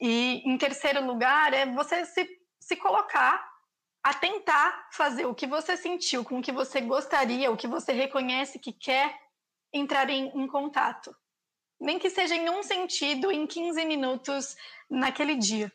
E 0.00 0.42
em 0.44 0.58
terceiro 0.58 1.04
lugar 1.06 1.54
é 1.54 1.66
você 1.66 2.04
se, 2.04 2.28
se 2.60 2.76
colocar 2.76 3.48
a 4.02 4.12
tentar 4.12 4.88
fazer 4.92 5.24
o 5.24 5.34
que 5.34 5.46
você 5.46 5.76
sentiu, 5.76 6.22
com 6.24 6.38
o 6.38 6.42
que 6.42 6.52
você 6.52 6.80
gostaria, 6.80 7.50
o 7.50 7.56
que 7.56 7.66
você 7.66 7.92
reconhece 7.92 8.58
que 8.58 8.72
quer 8.72 9.18
entrar 9.72 10.10
em, 10.10 10.28
em 10.38 10.46
contato. 10.46 11.16
Nem 11.80 11.98
que 11.98 12.10
seja 12.10 12.34
em 12.34 12.48
um 12.48 12.62
sentido, 12.62 13.30
em 13.30 13.46
15 13.46 13.84
minutos 13.84 14.56
naquele 14.88 15.36
dia. 15.36 15.72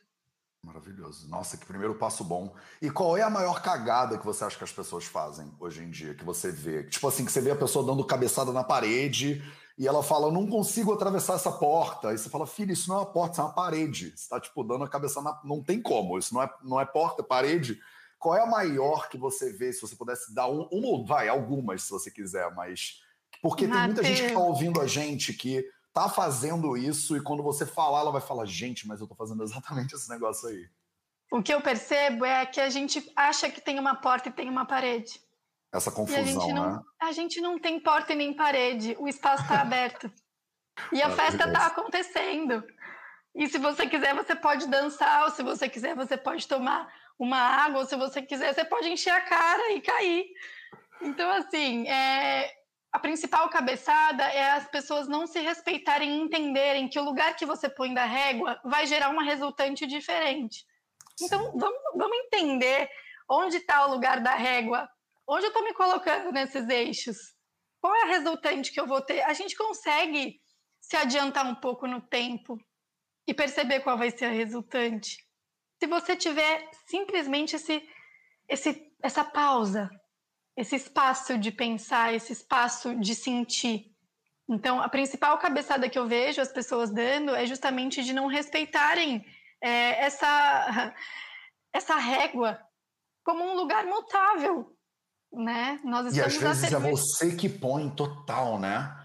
Maravilhoso. 0.63 1.29
Nossa, 1.29 1.57
que 1.57 1.65
primeiro 1.65 1.95
passo 1.95 2.23
bom. 2.23 2.53
E 2.81 2.89
qual 2.89 3.15
é 3.15 3.21
a 3.21 3.29
maior 3.29 3.61
cagada 3.61 4.17
que 4.17 4.25
você 4.25 4.43
acha 4.43 4.57
que 4.57 4.63
as 4.63 4.71
pessoas 4.71 5.05
fazem 5.05 5.51
hoje 5.59 5.83
em 5.83 5.89
dia, 5.89 6.13
que 6.13 6.25
você 6.25 6.51
vê? 6.51 6.83
Tipo 6.83 7.07
assim, 7.07 7.25
que 7.25 7.31
você 7.31 7.39
vê 7.39 7.51
a 7.51 7.55
pessoa 7.55 7.85
dando 7.85 8.03
cabeçada 8.03 8.51
na 8.51 8.63
parede 8.63 9.41
e 9.77 9.87
ela 9.87 10.03
fala, 10.03 10.27
eu 10.27 10.31
não 10.31 10.45
consigo 10.45 10.93
atravessar 10.93 11.35
essa 11.35 11.51
porta. 11.51 12.09
Aí 12.09 12.17
você 12.17 12.29
fala, 12.29 12.45
filho, 12.45 12.73
isso 12.73 12.89
não 12.89 12.97
é 12.97 12.99
uma 12.99 13.05
porta, 13.05 13.31
isso 13.31 13.41
é 13.41 13.43
uma 13.45 13.53
parede. 13.53 14.13
Você 14.13 14.27
tá, 14.27 14.39
tipo, 14.39 14.61
dando 14.61 14.83
a 14.83 14.89
cabeça 14.89 15.21
na... 15.21 15.39
Não 15.45 15.63
tem 15.63 15.81
como, 15.81 16.17
isso 16.17 16.33
não 16.33 16.43
é, 16.43 16.53
não 16.61 16.81
é 16.81 16.85
porta, 16.85 17.21
é 17.21 17.25
parede. 17.25 17.79
Qual 18.19 18.35
é 18.35 18.41
a 18.41 18.45
maior 18.45 19.07
que 19.07 19.17
você 19.17 19.53
vê, 19.53 19.71
se 19.71 19.79
você 19.79 19.95
pudesse 19.95 20.35
dar 20.35 20.49
um, 20.49 20.67
uma 20.69 20.87
ou 20.87 21.05
vai, 21.05 21.29
algumas, 21.29 21.83
se 21.83 21.89
você 21.89 22.11
quiser, 22.11 22.53
mas... 22.53 23.01
Porque 23.41 23.65
tem 23.65 23.81
muita 23.81 24.03
gente 24.03 24.23
que 24.23 24.33
tá 24.33 24.39
ouvindo 24.39 24.81
a 24.81 24.85
gente 24.85 25.33
que 25.33 25.65
tá 26.03 26.09
fazendo 26.09 26.77
isso 26.77 27.15
e 27.17 27.21
quando 27.21 27.43
você 27.43 27.65
falar, 27.65 28.01
ela 28.01 28.11
vai 28.11 28.21
falar, 28.21 28.45
gente, 28.45 28.87
mas 28.87 29.01
eu 29.01 29.07
tô 29.07 29.15
fazendo 29.15 29.43
exatamente 29.43 29.93
esse 29.95 30.09
negócio 30.09 30.49
aí. 30.49 30.67
O 31.31 31.43
que 31.43 31.53
eu 31.53 31.61
percebo 31.61 32.25
é 32.25 32.45
que 32.45 32.59
a 32.59 32.69
gente 32.69 33.11
acha 33.15 33.49
que 33.49 33.61
tem 33.61 33.79
uma 33.79 33.95
porta 33.95 34.29
e 34.29 34.31
tem 34.31 34.49
uma 34.49 34.65
parede. 34.65 35.21
Essa 35.71 35.91
confusão, 35.91 36.21
a 36.21 36.25
gente 36.25 36.53
não, 36.53 36.71
né? 36.71 36.81
A 36.99 37.11
gente 37.11 37.41
não 37.41 37.59
tem 37.59 37.79
porta 37.79 38.13
e 38.13 38.15
nem 38.15 38.33
parede, 38.33 38.95
o 38.99 39.07
espaço 39.07 39.43
está 39.43 39.61
aberto. 39.61 40.11
E 40.91 41.01
a 41.01 41.09
festa 41.11 41.45
está 41.45 41.67
acontecendo. 41.67 42.63
E 43.35 43.47
se 43.47 43.57
você 43.57 43.87
quiser, 43.87 44.15
você 44.15 44.35
pode 44.35 44.67
dançar, 44.67 45.25
ou 45.25 45.31
se 45.31 45.43
você 45.43 45.69
quiser, 45.69 45.95
você 45.95 46.17
pode 46.17 46.47
tomar 46.47 46.91
uma 47.17 47.37
água, 47.37 47.81
ou 47.81 47.85
se 47.85 47.95
você 47.95 48.21
quiser, 48.21 48.53
você 48.53 48.65
pode 48.65 48.89
encher 48.89 49.11
a 49.11 49.21
cara 49.21 49.73
e 49.73 49.81
cair. 49.81 50.25
Então, 51.01 51.29
assim, 51.29 51.87
é, 51.87 52.51
a 52.91 52.99
principal 52.99 53.49
cabeçada 53.49 54.23
é 54.23 54.51
as 54.51 54.67
pessoas 54.67 55.07
não 55.07 55.27
se 55.27 55.39
respeitarem 55.39 56.09
e 56.09 56.21
entenderem 56.21 56.89
que 56.89 56.99
o 56.99 57.03
lugar 57.03 57.35
que 57.35 57.45
você 57.45 57.69
põe 57.69 57.93
da 57.93 58.05
régua 58.05 58.59
vai 58.63 58.85
gerar 58.87 59.09
uma 59.09 59.23
resultante 59.23 59.85
diferente. 59.85 60.65
Então, 61.21 61.57
vamos, 61.57 61.79
vamos 61.95 62.17
entender 62.17 62.89
onde 63.29 63.57
está 63.57 63.85
o 63.85 63.91
lugar 63.91 64.21
da 64.21 64.33
régua 64.33 64.89
Onde 65.31 65.45
eu 65.45 65.49
estou 65.49 65.63
me 65.63 65.75
colocando 65.75 66.31
nesses 66.31 66.67
eixos? 66.69 67.35
Qual 67.79 67.95
é 67.95 68.01
a 68.01 68.07
resultante 68.07 68.71
que 68.71 68.79
eu 68.79 68.87
vou 68.87 68.99
ter? 68.99 69.21
A 69.21 69.33
gente 69.33 69.55
consegue 69.55 70.41
se 70.81 70.95
adiantar 70.95 71.45
um 71.45 71.53
pouco 71.53 71.85
no 71.85 72.01
tempo 72.01 72.57
e 73.27 73.33
perceber 73.33 73.81
qual 73.81 73.95
vai 73.95 74.09
ser 74.09 74.25
a 74.25 74.31
resultante. 74.31 75.23
Se 75.79 75.85
você 75.85 76.15
tiver 76.15 76.67
simplesmente 76.87 77.55
esse, 77.55 77.87
esse, 78.47 78.91
essa 79.03 79.23
pausa, 79.23 79.87
esse 80.59 80.75
espaço 80.75 81.37
de 81.37 81.51
pensar, 81.51 82.13
esse 82.13 82.33
espaço 82.33 82.95
de 82.95 83.15
sentir. 83.15 83.95
Então, 84.47 84.81
a 84.81 84.89
principal 84.89 85.37
cabeçada 85.37 85.89
que 85.89 85.97
eu 85.97 86.07
vejo 86.07 86.41
as 86.41 86.51
pessoas 86.51 86.89
dando 86.89 87.35
é 87.35 87.45
justamente 87.45 88.03
de 88.03 88.13
não 88.13 88.27
respeitarem 88.27 89.25
é, 89.61 90.03
essa, 90.03 90.93
essa 91.71 91.95
régua 91.95 92.59
como 93.23 93.43
um 93.43 93.55
lugar 93.55 93.85
mutável 93.85 94.75
né? 95.31 95.79
Nós 95.83 96.15
e 96.15 96.21
às 96.21 96.35
vezes 96.35 96.71
é 96.71 96.79
você 96.79 97.35
que 97.35 97.47
põe 97.47 97.89
total, 97.89 98.59
né? 98.59 98.95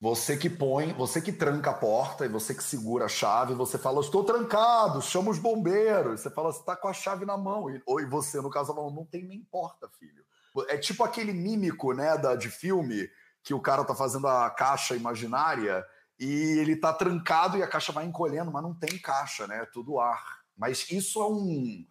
Você 0.00 0.36
que 0.36 0.48
põe, 0.48 0.92
você 0.92 1.20
que 1.20 1.32
tranca 1.32 1.72
a 1.72 1.74
porta 1.74 2.24
e 2.24 2.28
você 2.28 2.54
que 2.54 2.62
segura 2.62 3.06
a 3.06 3.08
chave, 3.08 3.52
você 3.54 3.76
fala, 3.76 4.00
estou 4.00 4.22
trancado, 4.22 5.02
chama 5.02 5.30
os 5.30 5.38
bombeiros. 5.38 6.20
Você 6.20 6.30
fala, 6.30 6.52
você 6.52 6.60
está 6.60 6.76
com 6.76 6.86
a 6.86 6.92
chave 6.92 7.26
na 7.26 7.36
mão. 7.36 7.68
E, 7.68 7.82
ou 7.84 8.08
você, 8.08 8.40
no 8.40 8.48
caso, 8.48 8.72
fala, 8.72 8.92
não 8.92 9.04
tem 9.04 9.24
nem 9.24 9.42
porta, 9.50 9.88
filho. 9.98 10.24
É 10.68 10.78
tipo 10.78 11.04
aquele 11.04 11.32
mímico, 11.32 11.92
né, 11.92 12.16
da, 12.16 12.34
de 12.34 12.50
filme, 12.50 13.08
que 13.42 13.54
o 13.54 13.60
cara 13.60 13.84
tá 13.84 13.94
fazendo 13.94 14.26
a 14.26 14.50
caixa 14.50 14.94
imaginária 14.94 15.84
e 16.18 16.58
ele 16.58 16.76
tá 16.76 16.92
trancado 16.92 17.56
e 17.56 17.62
a 17.62 17.68
caixa 17.68 17.92
vai 17.92 18.04
encolhendo, 18.04 18.50
mas 18.50 18.62
não 18.62 18.74
tem 18.74 18.98
caixa, 18.98 19.46
né? 19.46 19.62
É 19.62 19.66
tudo 19.66 20.00
ar. 20.00 20.40
Mas 20.56 20.90
isso 20.90 21.22
é 21.22 21.26
um, 21.26 21.86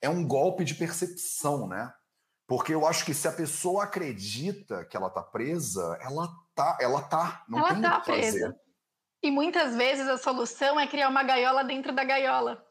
é 0.00 0.08
um 0.08 0.26
golpe 0.26 0.64
de 0.64 0.74
percepção, 0.74 1.68
né? 1.68 1.92
Porque 2.46 2.72
eu 2.72 2.86
acho 2.86 3.04
que 3.04 3.12
se 3.12 3.26
a 3.28 3.32
pessoa 3.32 3.84
acredita 3.84 4.84
que 4.84 4.96
ela 4.96 5.10
tá 5.10 5.22
presa, 5.22 5.98
ela 6.00 6.28
tá, 6.54 6.78
ela 6.80 7.02
tá, 7.02 7.44
não 7.48 7.58
ela 7.58 7.74
tem 7.74 7.82
tá 7.82 7.98
o 7.98 8.00
que 8.00 8.06
fazer. 8.06 8.20
Presa. 8.20 8.56
E 9.22 9.30
muitas 9.30 9.74
vezes 9.74 10.08
a 10.08 10.16
solução 10.16 10.78
é 10.78 10.86
criar 10.86 11.08
uma 11.08 11.22
gaiola 11.22 11.64
dentro 11.64 11.92
da 11.92 12.04
gaiola. 12.04 12.64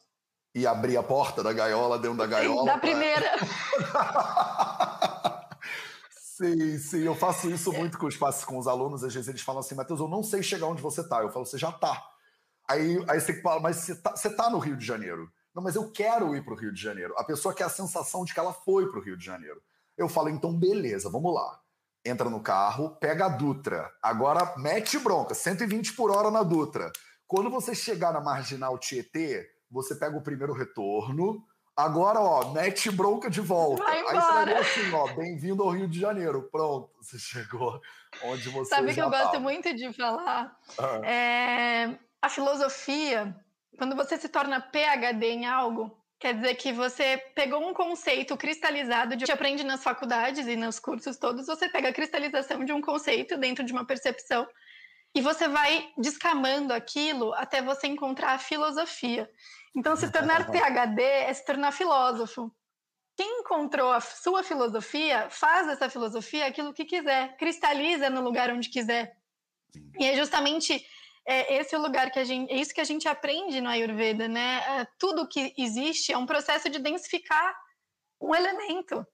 E 0.55 0.65
abrir 0.65 0.95
a 0.95 1.03
porta 1.03 1.43
da 1.43 1.51
gaiola 1.51 1.99
dentro 1.99 2.17
da 2.17 2.25
gaiola. 2.25 2.65
Da 2.65 2.77
pra... 2.77 2.81
primeira. 2.81 3.31
sim, 6.37 6.77
sim, 6.77 6.99
eu 6.99 7.15
faço 7.15 7.49
isso 7.49 7.71
muito 7.71 7.97
com 7.97 8.07
os, 8.07 8.17
com 8.17 8.57
os 8.57 8.67
alunos, 8.67 9.03
às 9.03 9.13
vezes 9.13 9.29
eles 9.29 9.41
falam 9.41 9.61
assim, 9.61 9.75
Matheus, 9.75 9.99
eu 9.99 10.07
não 10.07 10.21
sei 10.21 10.43
chegar 10.43 10.67
onde 10.67 10.81
você 10.81 11.07
tá. 11.07 11.21
Eu 11.21 11.29
falo, 11.29 11.45
você 11.45 11.57
já 11.57 11.71
tá. 11.71 12.03
Aí, 12.69 13.03
aí 13.07 13.19
você 13.19 13.41
fala, 13.41 13.61
mas 13.61 13.77
você 13.77 13.95
tá, 13.95 14.15
você 14.15 14.29
tá 14.29 14.49
no 14.49 14.57
Rio 14.57 14.75
de 14.75 14.85
Janeiro. 14.85 15.31
Não, 15.53 15.63
mas 15.63 15.75
eu 15.75 15.89
quero 15.91 16.35
ir 16.35 16.43
para 16.43 16.53
o 16.53 16.57
Rio 16.57 16.73
de 16.73 16.81
Janeiro. 16.81 17.13
A 17.17 17.23
pessoa 17.23 17.53
quer 17.53 17.63
a 17.63 17.69
sensação 17.69 18.25
de 18.25 18.33
que 18.33 18.39
ela 18.39 18.53
foi 18.53 18.89
para 18.89 18.99
o 18.99 19.01
Rio 19.01 19.17
de 19.17 19.25
Janeiro. 19.25 19.61
Eu 19.97 20.09
falo, 20.09 20.29
então 20.29 20.53
beleza, 20.53 21.09
vamos 21.09 21.33
lá. 21.33 21.59
Entra 22.03 22.29
no 22.29 22.41
carro, 22.41 22.97
pega 22.97 23.25
a 23.25 23.29
Dutra. 23.29 23.89
Agora 24.01 24.55
mete 24.57 24.99
bronca, 24.99 25.33
120 25.33 25.93
por 25.93 26.11
hora 26.11 26.29
na 26.29 26.43
Dutra. 26.43 26.91
Quando 27.25 27.49
você 27.49 27.73
chegar 27.73 28.11
na 28.11 28.19
Marginal 28.19 28.77
Tietê, 28.77 29.49
você 29.71 29.95
pega 29.95 30.17
o 30.17 30.23
primeiro 30.23 30.53
retorno. 30.53 31.43
Agora, 31.75 32.19
ó, 32.21 32.53
mete 32.53 32.89
bronca 32.89 33.29
de 33.29 33.41
volta. 33.41 33.83
Vai 33.83 33.97
Aí 33.97 34.03
você 34.03 34.13
vai 34.13 34.45
ver 34.45 34.57
assim, 34.57 34.93
ó, 34.93 35.13
bem-vindo 35.13 35.61
ao 35.61 35.71
Rio 35.71 35.87
de 35.87 35.99
Janeiro. 35.99 36.49
Pronto, 36.51 36.89
você 37.01 37.19
chegou 37.19 37.81
onde 38.23 38.49
você 38.49 38.69
Sabe 38.69 38.93
que 38.93 39.01
eu 39.01 39.09
tava. 39.09 39.23
gosto 39.23 39.41
muito 39.41 39.73
de 39.75 39.91
falar? 39.91 40.57
Ah. 40.77 41.05
É, 41.05 41.99
a 42.21 42.29
filosofia 42.29 43.35
quando 43.77 43.95
você 43.95 44.17
se 44.17 44.29
torna 44.29 44.61
PhD 44.61 45.25
em 45.27 45.45
algo, 45.45 45.97
quer 46.19 46.33
dizer 46.33 46.55
que 46.55 46.71
você 46.71 47.17
pegou 47.35 47.67
um 47.67 47.73
conceito 47.73 48.37
cristalizado, 48.37 49.15
de, 49.15 49.25
que 49.25 49.31
aprende 49.31 49.63
nas 49.63 49.83
faculdades 49.83 50.47
e 50.47 50.55
nos 50.55 50.79
cursos 50.79 51.17
todos, 51.17 51.45
você 51.47 51.69
pega 51.69 51.89
a 51.89 51.93
cristalização 51.93 52.63
de 52.63 52.71
um 52.71 52.81
conceito 52.81 53.37
dentro 53.37 53.63
de 53.63 53.73
uma 53.73 53.85
percepção 53.85 54.47
e 55.13 55.21
você 55.21 55.47
vai 55.47 55.89
descamando 55.97 56.73
aquilo 56.73 57.33
até 57.35 57.61
você 57.61 57.87
encontrar 57.87 58.33
a 58.33 58.39
filosofia. 58.39 59.29
Então, 59.75 59.95
se 59.95 60.09
tornar 60.11 60.49
PhD 60.49 61.01
é 61.01 61.33
se 61.33 61.45
tornar 61.45 61.71
filósofo. 61.71 62.51
Quem 63.17 63.41
encontrou 63.41 63.91
a 63.91 63.99
sua 63.99 64.43
filosofia, 64.43 65.29
faz 65.29 65.67
dessa 65.67 65.89
filosofia 65.89 66.47
aquilo 66.47 66.73
que 66.73 66.85
quiser, 66.85 67.35
cristaliza 67.37 68.09
no 68.09 68.21
lugar 68.21 68.49
onde 68.51 68.69
quiser. 68.69 69.17
E 69.99 70.05
é 70.05 70.15
justamente 70.15 70.85
é 71.27 71.55
esse 71.55 71.75
o 71.75 71.81
lugar 71.81 72.11
que 72.11 72.19
a 72.19 72.23
gente, 72.23 72.51
é 72.51 72.57
isso 72.57 72.73
que 72.73 72.81
a 72.81 72.85
gente 72.85 73.07
aprende 73.07 73.59
no 73.59 73.69
Ayurveda, 73.69 74.27
né? 74.27 74.81
É, 74.81 74.87
tudo 74.99 75.27
que 75.27 75.53
existe 75.57 76.13
é 76.13 76.17
um 76.17 76.25
processo 76.25 76.69
de 76.69 76.77
densificar 76.77 77.57
um 78.21 78.35
elemento. 78.35 79.05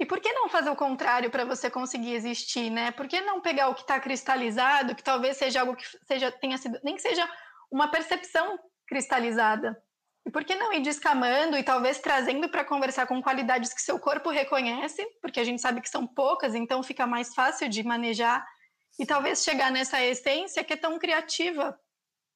E 0.00 0.04
por 0.04 0.18
que 0.20 0.32
não 0.32 0.48
fazer 0.48 0.70
o 0.70 0.76
contrário 0.76 1.30
para 1.30 1.44
você 1.44 1.70
conseguir 1.70 2.14
existir, 2.14 2.70
né? 2.70 2.90
Por 2.90 3.06
que 3.06 3.20
não 3.20 3.40
pegar 3.40 3.68
o 3.68 3.74
que 3.74 3.82
está 3.82 4.00
cristalizado, 4.00 4.96
que 4.96 5.04
talvez 5.04 5.36
seja 5.36 5.60
algo 5.60 5.76
que 5.76 5.84
seja 6.08 6.32
tenha 6.32 6.58
sido, 6.58 6.80
nem 6.82 6.96
que 6.96 7.02
seja 7.02 7.28
uma 7.70 7.88
percepção 7.88 8.58
cristalizada? 8.88 9.80
E 10.26 10.30
por 10.30 10.44
que 10.44 10.54
não 10.54 10.72
ir 10.72 10.80
descamando 10.80 11.56
e 11.56 11.62
talvez 11.62 11.98
trazendo 11.98 12.48
para 12.48 12.64
conversar 12.64 13.06
com 13.06 13.22
qualidades 13.22 13.74
que 13.74 13.82
seu 13.82 13.98
corpo 13.98 14.30
reconhece, 14.30 15.04
porque 15.20 15.38
a 15.38 15.44
gente 15.44 15.60
sabe 15.60 15.80
que 15.80 15.88
são 15.88 16.06
poucas, 16.06 16.54
então 16.54 16.82
fica 16.82 17.06
mais 17.06 17.34
fácil 17.34 17.68
de 17.68 17.82
manejar 17.82 18.46
e 18.98 19.04
talvez 19.04 19.42
chegar 19.42 19.70
nessa 19.70 20.02
essência 20.02 20.64
que 20.64 20.72
é 20.72 20.76
tão 20.76 20.98
criativa. 20.98 21.78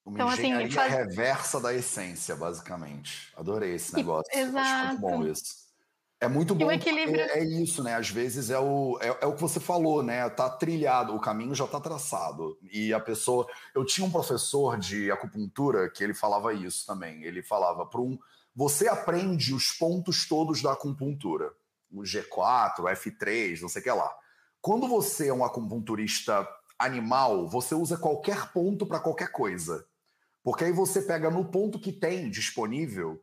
Uma 0.04 0.14
então, 0.14 0.28
assim, 0.28 0.70
faz... 0.70 0.92
reversa 0.92 1.60
da 1.60 1.72
essência, 1.72 2.34
basicamente. 2.34 3.32
Adorei 3.36 3.74
esse 3.74 3.94
negócio. 3.94 4.30
Exato. 4.36 4.58
Acho 4.58 4.86
muito 4.88 5.00
bom 5.00 5.26
isso. 5.26 5.67
É 6.20 6.26
muito 6.26 6.54
bom. 6.54 6.64
E 6.64 6.66
o 6.66 6.72
equilíbrio. 6.72 7.20
É, 7.20 7.44
isso, 7.44 7.82
né? 7.82 7.94
Às 7.94 8.10
vezes 8.10 8.50
é 8.50 8.58
o, 8.58 8.98
é, 9.00 9.18
é, 9.20 9.26
o 9.26 9.34
que 9.34 9.40
você 9.40 9.60
falou, 9.60 10.02
né? 10.02 10.28
Tá 10.30 10.50
trilhado, 10.50 11.14
o 11.14 11.20
caminho 11.20 11.54
já 11.54 11.66
tá 11.66 11.80
traçado. 11.80 12.58
E 12.72 12.92
a 12.92 12.98
pessoa. 12.98 13.46
Eu 13.74 13.84
tinha 13.84 14.06
um 14.06 14.10
professor 14.10 14.76
de 14.78 15.10
acupuntura 15.12 15.88
que 15.88 16.02
ele 16.02 16.14
falava 16.14 16.52
isso 16.52 16.84
também. 16.86 17.22
Ele 17.22 17.42
falava 17.42 17.86
para 17.86 18.00
um. 18.00 18.18
Você 18.54 18.88
aprende 18.88 19.54
os 19.54 19.70
pontos 19.70 20.26
todos 20.26 20.60
da 20.60 20.72
acupuntura. 20.72 21.52
O 21.90 22.02
G4, 22.02 22.80
o 22.80 22.82
F3, 22.84 23.60
não 23.62 23.68
sei 23.68 23.80
o 23.80 23.84
que 23.84 23.90
lá. 23.90 24.12
Quando 24.60 24.88
você 24.88 25.28
é 25.28 25.32
um 25.32 25.44
acupunturista 25.44 26.46
animal, 26.78 27.48
você 27.48 27.76
usa 27.76 27.96
qualquer 27.96 28.52
ponto 28.52 28.84
para 28.84 28.98
qualquer 28.98 29.30
coisa. 29.30 29.86
Porque 30.42 30.64
aí 30.64 30.72
você 30.72 31.02
pega 31.02 31.30
no 31.30 31.44
ponto 31.44 31.78
que 31.78 31.92
tem 31.92 32.28
disponível 32.28 33.22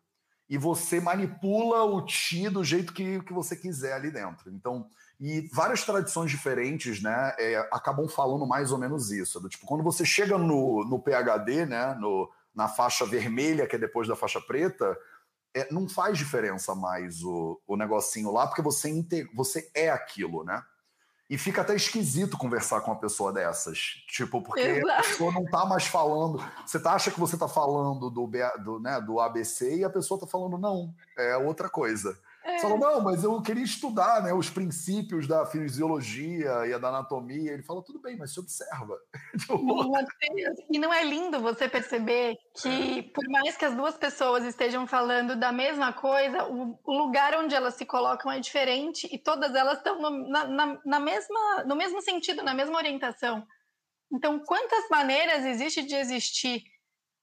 e 0.50 0.58
você 0.58 1.00
manipula 1.00 1.84
o 1.84 2.06
ti 2.06 2.50
do 2.50 2.64
jeito 2.64 2.94
que, 2.94 3.22
que 3.24 3.34
você 3.34 3.56
quiser 3.56 3.94
ali 3.94 4.12
dentro. 4.12 4.52
Então, 4.52 4.88
e 5.20 5.50
várias 5.54 5.84
tradições 5.84 6.30
diferentes, 6.30 7.02
né, 7.02 7.34
é, 7.40 7.58
acabam 7.72 8.08
falando 8.08 8.46
mais 8.46 8.72
ou 8.72 8.78
menos 8.78 9.12
isso. 9.12 9.40
Do 9.40 9.50
tipo, 9.50 9.66
quando 9.66 9.84
você 9.84 10.06
chega 10.06 10.38
no, 10.38 10.84
no 10.86 11.00
PHD, 11.00 11.66
né, 11.66 11.96
no, 11.96 12.30
na 12.54 12.68
faixa 12.68 13.06
vermelha, 13.06 13.66
que 13.66 13.76
é 13.76 13.80
depois 13.80 14.08
da 14.08 14.16
faixa 14.16 14.42
preta, 14.42 14.98
é, 15.54 15.72
não 15.72 15.88
faz 15.88 16.18
diferença 16.18 16.76
mais 16.76 17.24
o, 17.24 17.60
o 17.66 17.78
negocinho 17.78 18.32
lá, 18.32 18.46
porque 18.46 18.62
você, 18.62 18.92
você 19.34 19.72
é 19.74 19.90
aquilo, 19.90 20.44
né? 20.44 20.62
E 21.28 21.38
fica 21.38 21.62
até 21.62 21.76
esquisito 21.76 22.38
conversar 22.38 22.82
com 22.82 22.92
uma 22.92 23.00
pessoa 23.00 23.34
dessas. 23.34 24.04
Tipo, 24.08 24.42
porque 24.42 24.62
Exato. 24.62 24.92
a 24.92 25.04
pessoa 25.04 25.32
não 25.32 25.46
tá 25.46 25.66
mais 25.66 25.88
falando. 25.88 26.44
Você 26.66 26.80
tá, 26.80 26.94
acha 26.94 27.10
que 27.10 27.20
você 27.20 27.36
tá 27.36 27.48
falando 27.48 28.12
do, 28.12 28.30
do, 28.64 28.80
né, 28.80 29.02
do 29.02 29.20
ABC 29.20 29.78
e 29.78 29.84
a 29.84 29.90
pessoa 29.90 30.20
tá 30.20 30.28
falando, 30.28 30.58
não, 30.58 30.94
é 31.18 31.36
outra 31.36 31.68
coisa. 31.68 32.16
É. 32.46 32.60
Falou, 32.60 32.78
não, 32.78 33.02
mas 33.02 33.24
eu 33.24 33.42
queria 33.42 33.64
estudar 33.64 34.22
né, 34.22 34.32
os 34.32 34.52
princípios 34.52 35.28
da 35.28 35.48
fisiologia 35.48 36.68
e 36.68 36.78
da 36.78 36.90
anatomia. 36.90 37.52
Ele 37.52 37.64
fala, 37.64 37.84
tudo 37.84 38.00
bem, 38.00 38.16
mas 38.16 38.34
se 38.34 38.40
observa. 38.40 39.00
e 40.70 40.78
não 40.78 40.94
é 40.94 41.04
lindo 41.04 41.40
você 41.40 41.68
perceber 41.68 42.38
que, 42.62 43.00
é. 43.00 43.02
por 43.02 43.28
mais 43.30 43.58
que 43.58 43.66
as 43.66 43.74
duas 43.74 43.98
pessoas 43.98 44.44
estejam 44.46 44.86
falando 44.86 45.36
da 45.36 45.52
mesma 45.52 45.92
coisa, 45.92 46.44
o, 46.46 46.80
o 46.84 46.94
lugar 46.94 47.34
onde 47.36 47.56
elas 47.56 47.74
se 47.74 47.86
colocam 47.86 48.32
é 48.32 48.40
diferente 48.40 49.10
e 49.12 49.18
todas 49.18 49.56
elas 49.56 49.80
estão 49.80 50.00
no, 50.00 50.30
na, 50.30 50.46
na, 50.46 50.82
na 50.86 51.00
mesma, 51.00 51.64
no 51.66 51.76
mesmo 51.76 52.00
sentido, 52.00 52.44
na 52.44 52.54
mesma 52.54 52.78
orientação. 52.78 53.44
Então, 54.14 54.38
quantas 54.38 54.88
maneiras 54.88 55.44
existe 55.46 55.82
de 55.82 55.96
existir? 55.96 56.62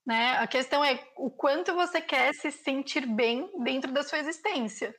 Né? 0.05 0.33
A 0.39 0.49
questão 0.49 0.85
é 0.85 1.01
o 1.17 1.31
quanto 1.31 1.75
você 1.75 2.01
quer 2.01 2.35
se 2.35 2.51
sentir 2.51 3.07
bem 3.07 3.49
dentro 3.63 3.93
da 3.93 4.03
sua 4.03 4.19
existência. 4.19 4.93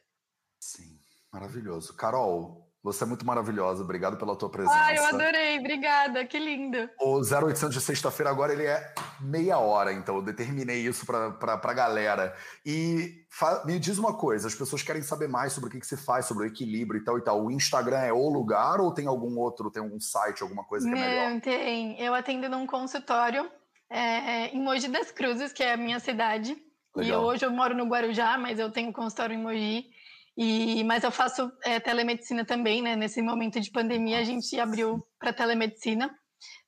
Sim, 0.63 0.97
maravilhoso. 1.31 1.93
Carol, 1.93 2.65
você 2.81 3.03
é 3.03 3.07
muito 3.07 3.25
maravilhosa. 3.25 3.83
Obrigado 3.83 4.15
pela 4.17 4.33
tua 4.33 4.49
presença. 4.49 4.77
Ah, 4.77 4.95
eu 4.95 5.05
adorei. 5.05 5.59
Obrigada. 5.59 6.25
Que 6.25 6.39
lindo. 6.39 6.89
O 7.01 7.19
0800 7.19 7.73
de 7.73 7.81
sexta-feira 7.81 8.29
agora 8.29 8.53
ele 8.53 8.65
é 8.65 8.93
meia 9.19 9.57
hora, 9.57 9.91
então 9.91 10.15
eu 10.15 10.21
determinei 10.21 10.79
isso 10.87 11.05
para 11.05 11.53
a 11.53 11.73
galera. 11.73 12.33
E 12.65 13.25
me 13.65 13.77
diz 13.77 13.97
uma 13.97 14.13
coisa, 14.17 14.47
as 14.47 14.55
pessoas 14.55 14.81
querem 14.81 15.01
saber 15.01 15.27
mais 15.27 15.51
sobre 15.51 15.67
o 15.67 15.71
que, 15.71 15.81
que 15.81 15.87
se 15.87 15.97
faz, 15.97 16.25
sobre 16.25 16.45
o 16.45 16.47
equilíbrio 16.47 17.01
e 17.01 17.03
tal 17.03 17.17
e 17.17 17.21
tal. 17.21 17.43
O 17.43 17.51
Instagram 17.51 17.99
é 17.99 18.13
o 18.13 18.29
lugar 18.29 18.79
ou 18.79 18.93
tem 18.93 19.05
algum 19.05 19.37
outro, 19.37 19.69
tem 19.69 19.83
algum 19.83 19.99
site, 19.99 20.43
alguma 20.43 20.63
coisa 20.63 20.87
que 20.87 20.95
é 20.95 20.97
melhor? 20.97 21.29
Não, 21.29 21.39
tem. 21.41 21.99
Eu 21.99 22.13
atendo 22.13 22.47
num 22.47 22.65
consultório 22.65 23.49
é, 23.89 24.47
em 24.47 24.61
Mogi 24.61 24.87
das 24.87 25.11
Cruzes, 25.11 25.51
que 25.51 25.61
é 25.61 25.73
a 25.73 25.77
minha 25.77 25.99
cidade. 25.99 26.57
Legal. 26.95 27.21
E 27.21 27.25
hoje 27.25 27.45
eu 27.45 27.51
moro 27.51 27.75
no 27.75 27.85
Guarujá, 27.85 28.37
mas 28.37 28.59
eu 28.59 28.71
tenho 28.71 28.93
consultório 28.93 29.35
em 29.35 29.41
Mogi. 29.41 29.92
E, 30.35 30.83
mas 30.83 31.03
eu 31.03 31.11
faço 31.11 31.51
é, 31.63 31.79
telemedicina 31.79 32.43
também, 32.43 32.81
né? 32.81 32.95
Nesse 32.95 33.21
momento 33.21 33.59
de 33.59 33.71
pandemia, 33.71 34.19
a 34.19 34.23
gente 34.23 34.59
abriu 34.59 35.05
para 35.19 35.33
telemedicina. 35.33 36.13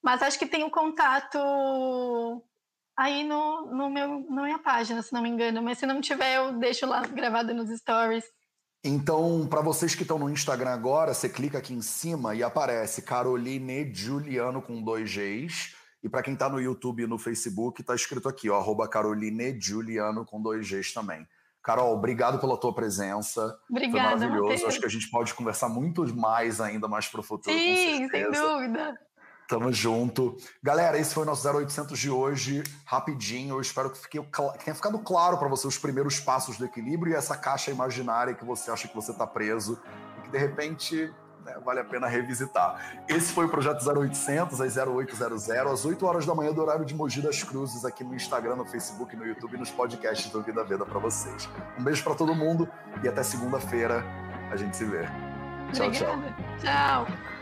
Mas 0.04 0.22
acho 0.22 0.38
que 0.38 0.46
tem 0.46 0.64
um 0.64 0.70
contato 0.70 1.40
aí 2.98 3.24
no, 3.24 3.66
no 3.66 3.90
meu, 3.90 4.26
na 4.30 4.44
minha 4.44 4.60
página, 4.60 5.02
se 5.02 5.12
não 5.12 5.22
me 5.22 5.30
engano. 5.30 5.64
Mas 5.64 5.80
se 5.80 5.86
não 5.86 6.00
tiver, 6.00 6.36
eu 6.36 6.54
deixo 6.60 6.86
lá 6.86 7.02
gravado 7.02 7.54
nos 7.54 7.70
stories. 7.70 8.24
Então, 8.84 9.48
para 9.48 9.62
vocês 9.62 9.96
que 9.96 10.04
estão 10.04 10.20
no 10.20 10.30
Instagram 10.30 10.70
agora, 10.70 11.12
você 11.12 11.28
clica 11.28 11.58
aqui 11.58 11.74
em 11.74 11.82
cima 11.82 12.36
e 12.36 12.44
aparece 12.44 13.02
Caroline 13.02 13.92
Juliano 13.92 14.62
com 14.62 14.80
dois 14.80 15.12
Gs. 15.12 15.74
E 16.04 16.08
para 16.08 16.22
quem 16.22 16.36
está 16.36 16.48
no 16.48 16.62
YouTube 16.62 17.02
e 17.02 17.08
no 17.08 17.18
Facebook, 17.18 17.82
está 17.82 17.96
escrito 17.96 18.30
aqui, 18.30 18.48
ó, 18.48 18.60
arroba 18.60 18.88
Caroline 18.88 19.60
Juliano 19.60 20.24
com 20.24 20.40
dois 20.40 20.70
Gs 20.70 20.94
também. 20.94 21.28
Carol, 21.66 21.92
obrigado 21.92 22.38
pela 22.38 22.56
tua 22.56 22.72
presença. 22.72 23.58
Obrigada. 23.68 24.10
Foi 24.10 24.20
maravilhoso. 24.20 24.50
Mateus. 24.50 24.64
Acho 24.66 24.80
que 24.80 24.86
a 24.86 24.90
gente 24.90 25.10
pode 25.10 25.34
conversar 25.34 25.68
muito 25.68 26.16
mais 26.16 26.62
ainda 26.62 26.88
mais 26.88 27.08
para 27.08 27.22
o 27.22 27.24
futuro. 27.24 27.58
Sim, 27.58 28.08
sem 28.08 28.32
dúvida. 28.32 28.96
Tamo 29.48 29.74
junto. 29.74 30.38
Galera, 30.62 30.96
esse 31.00 31.12
foi 31.12 31.24
o 31.24 31.26
nosso 31.26 31.48
0800 31.48 31.98
de 31.98 32.12
hoje, 32.12 32.64
rapidinho. 32.86 33.56
Eu 33.56 33.62
espero 33.62 33.90
que, 33.90 33.98
fique, 33.98 34.22
que 34.22 34.64
tenha 34.64 34.76
ficado 34.76 35.00
claro 35.00 35.40
para 35.40 35.48
você 35.48 35.66
os 35.66 35.78
primeiros 35.78 36.20
passos 36.20 36.56
do 36.56 36.66
equilíbrio 36.66 37.14
e 37.14 37.16
essa 37.16 37.36
caixa 37.36 37.72
imaginária 37.72 38.36
que 38.36 38.46
você 38.46 38.70
acha 38.70 38.88
que 38.88 38.96
você 38.96 39.12
está 39.12 39.26
preso 39.26 39.82
e 40.20 40.22
que 40.22 40.30
de 40.30 40.38
repente 40.38 41.12
né, 41.46 41.56
vale 41.64 41.80
a 41.80 41.84
pena 41.84 42.08
revisitar. 42.08 42.82
Esse 43.08 43.32
foi 43.32 43.46
o 43.46 43.50
Projeto 43.50 43.88
0800, 43.88 44.60
às 44.60 44.76
0800, 44.76 45.50
às 45.50 45.86
8 45.86 46.06
horas 46.06 46.26
da 46.26 46.34
manhã 46.34 46.52
do 46.52 46.62
horário 46.62 46.84
de 46.84 46.96
Mogi 46.96 47.22
das 47.22 47.44
Cruzes, 47.44 47.86
aqui 47.86 48.04
no 48.04 48.16
Instagram, 48.16 48.56
no 48.56 48.66
Facebook, 48.66 49.16
no 49.16 49.26
YouTube 49.26 49.54
e 49.54 49.58
nos 49.58 49.70
podcasts 49.70 50.30
do 50.32 50.42
Vida 50.42 50.64
Veda 50.64 50.86
para 50.86 51.00
vocês. 51.00 51.48
Um 51.78 51.84
beijo 51.84 52.04
para 52.04 52.16
todo 52.16 52.34
mundo 52.34 52.68
e 53.04 53.08
até 53.08 53.22
segunda-feira 53.22 54.04
a 54.52 54.56
gente 54.56 54.76
se 54.76 54.86
vê. 54.86 55.04
Tchau, 55.72 55.88
Obrigada. 55.88 56.34
tchau. 56.60 57.06
Tchau. 57.06 57.35